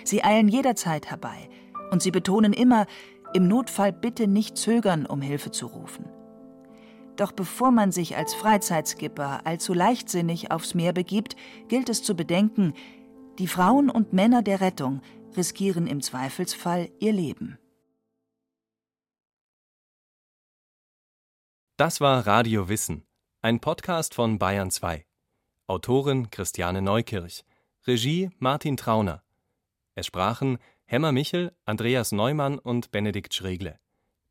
Sie 0.03 0.23
eilen 0.23 0.47
jederzeit 0.47 1.09
herbei, 1.09 1.49
und 1.91 2.01
sie 2.01 2.11
betonen 2.11 2.53
immer, 2.53 2.85
im 3.33 3.47
Notfall 3.47 3.91
bitte 3.91 4.27
nicht 4.27 4.57
zögern, 4.57 5.05
um 5.05 5.21
Hilfe 5.21 5.51
zu 5.51 5.67
rufen. 5.67 6.05
Doch 7.15 7.31
bevor 7.31 7.71
man 7.71 7.91
sich 7.91 8.17
als 8.17 8.33
Freizeitskipper 8.33 9.45
allzu 9.45 9.73
leichtsinnig 9.73 10.51
aufs 10.51 10.73
Meer 10.73 10.93
begibt, 10.93 11.35
gilt 11.67 11.89
es 11.89 12.03
zu 12.03 12.15
bedenken, 12.15 12.73
die 13.39 13.47
Frauen 13.47 13.89
und 13.89 14.13
Männer 14.13 14.41
der 14.41 14.61
Rettung 14.61 15.01
riskieren 15.35 15.87
im 15.87 16.01
Zweifelsfall 16.01 16.89
ihr 16.99 17.13
Leben. 17.13 17.57
Das 21.77 22.01
war 22.01 22.25
Radio 22.27 22.69
Wissen, 22.69 23.03
ein 23.41 23.59
Podcast 23.59 24.13
von 24.13 24.37
Bayern 24.37 24.69
2. 24.69 25.05
Autorin 25.67 26.29
Christiane 26.29 26.81
Neukirch, 26.81 27.43
Regie 27.87 28.29
Martin 28.37 28.77
Trauner. 28.77 29.23
Es 29.95 30.07
sprachen 30.07 30.57
Hemmer 30.85 31.11
Michel, 31.11 31.51
Andreas 31.65 32.11
Neumann 32.11 32.57
und 32.57 32.91
Benedikt 32.91 33.33
Schregle. 33.33 33.79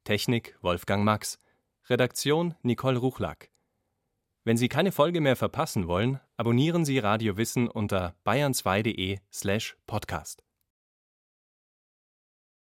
Technik 0.05 0.59
Wolfgang 0.61 1.05
Max. 1.05 1.39
Redaktion 1.89 2.55
Nicole 2.63 2.99
Ruchlack. 2.99 3.51
Wenn 4.45 4.57
Sie 4.57 4.69
keine 4.69 4.91
Folge 4.91 5.21
mehr 5.21 5.37
verpassen 5.37 5.87
wollen, 5.87 6.19
abonnieren 6.37 6.85
Sie 6.85 6.99
Radio 6.99 7.37
Wissen 7.37 7.69
unter 7.69 8.17
bayern2.de 8.25 9.19
slash 9.33 9.77
podcast. 9.87 10.43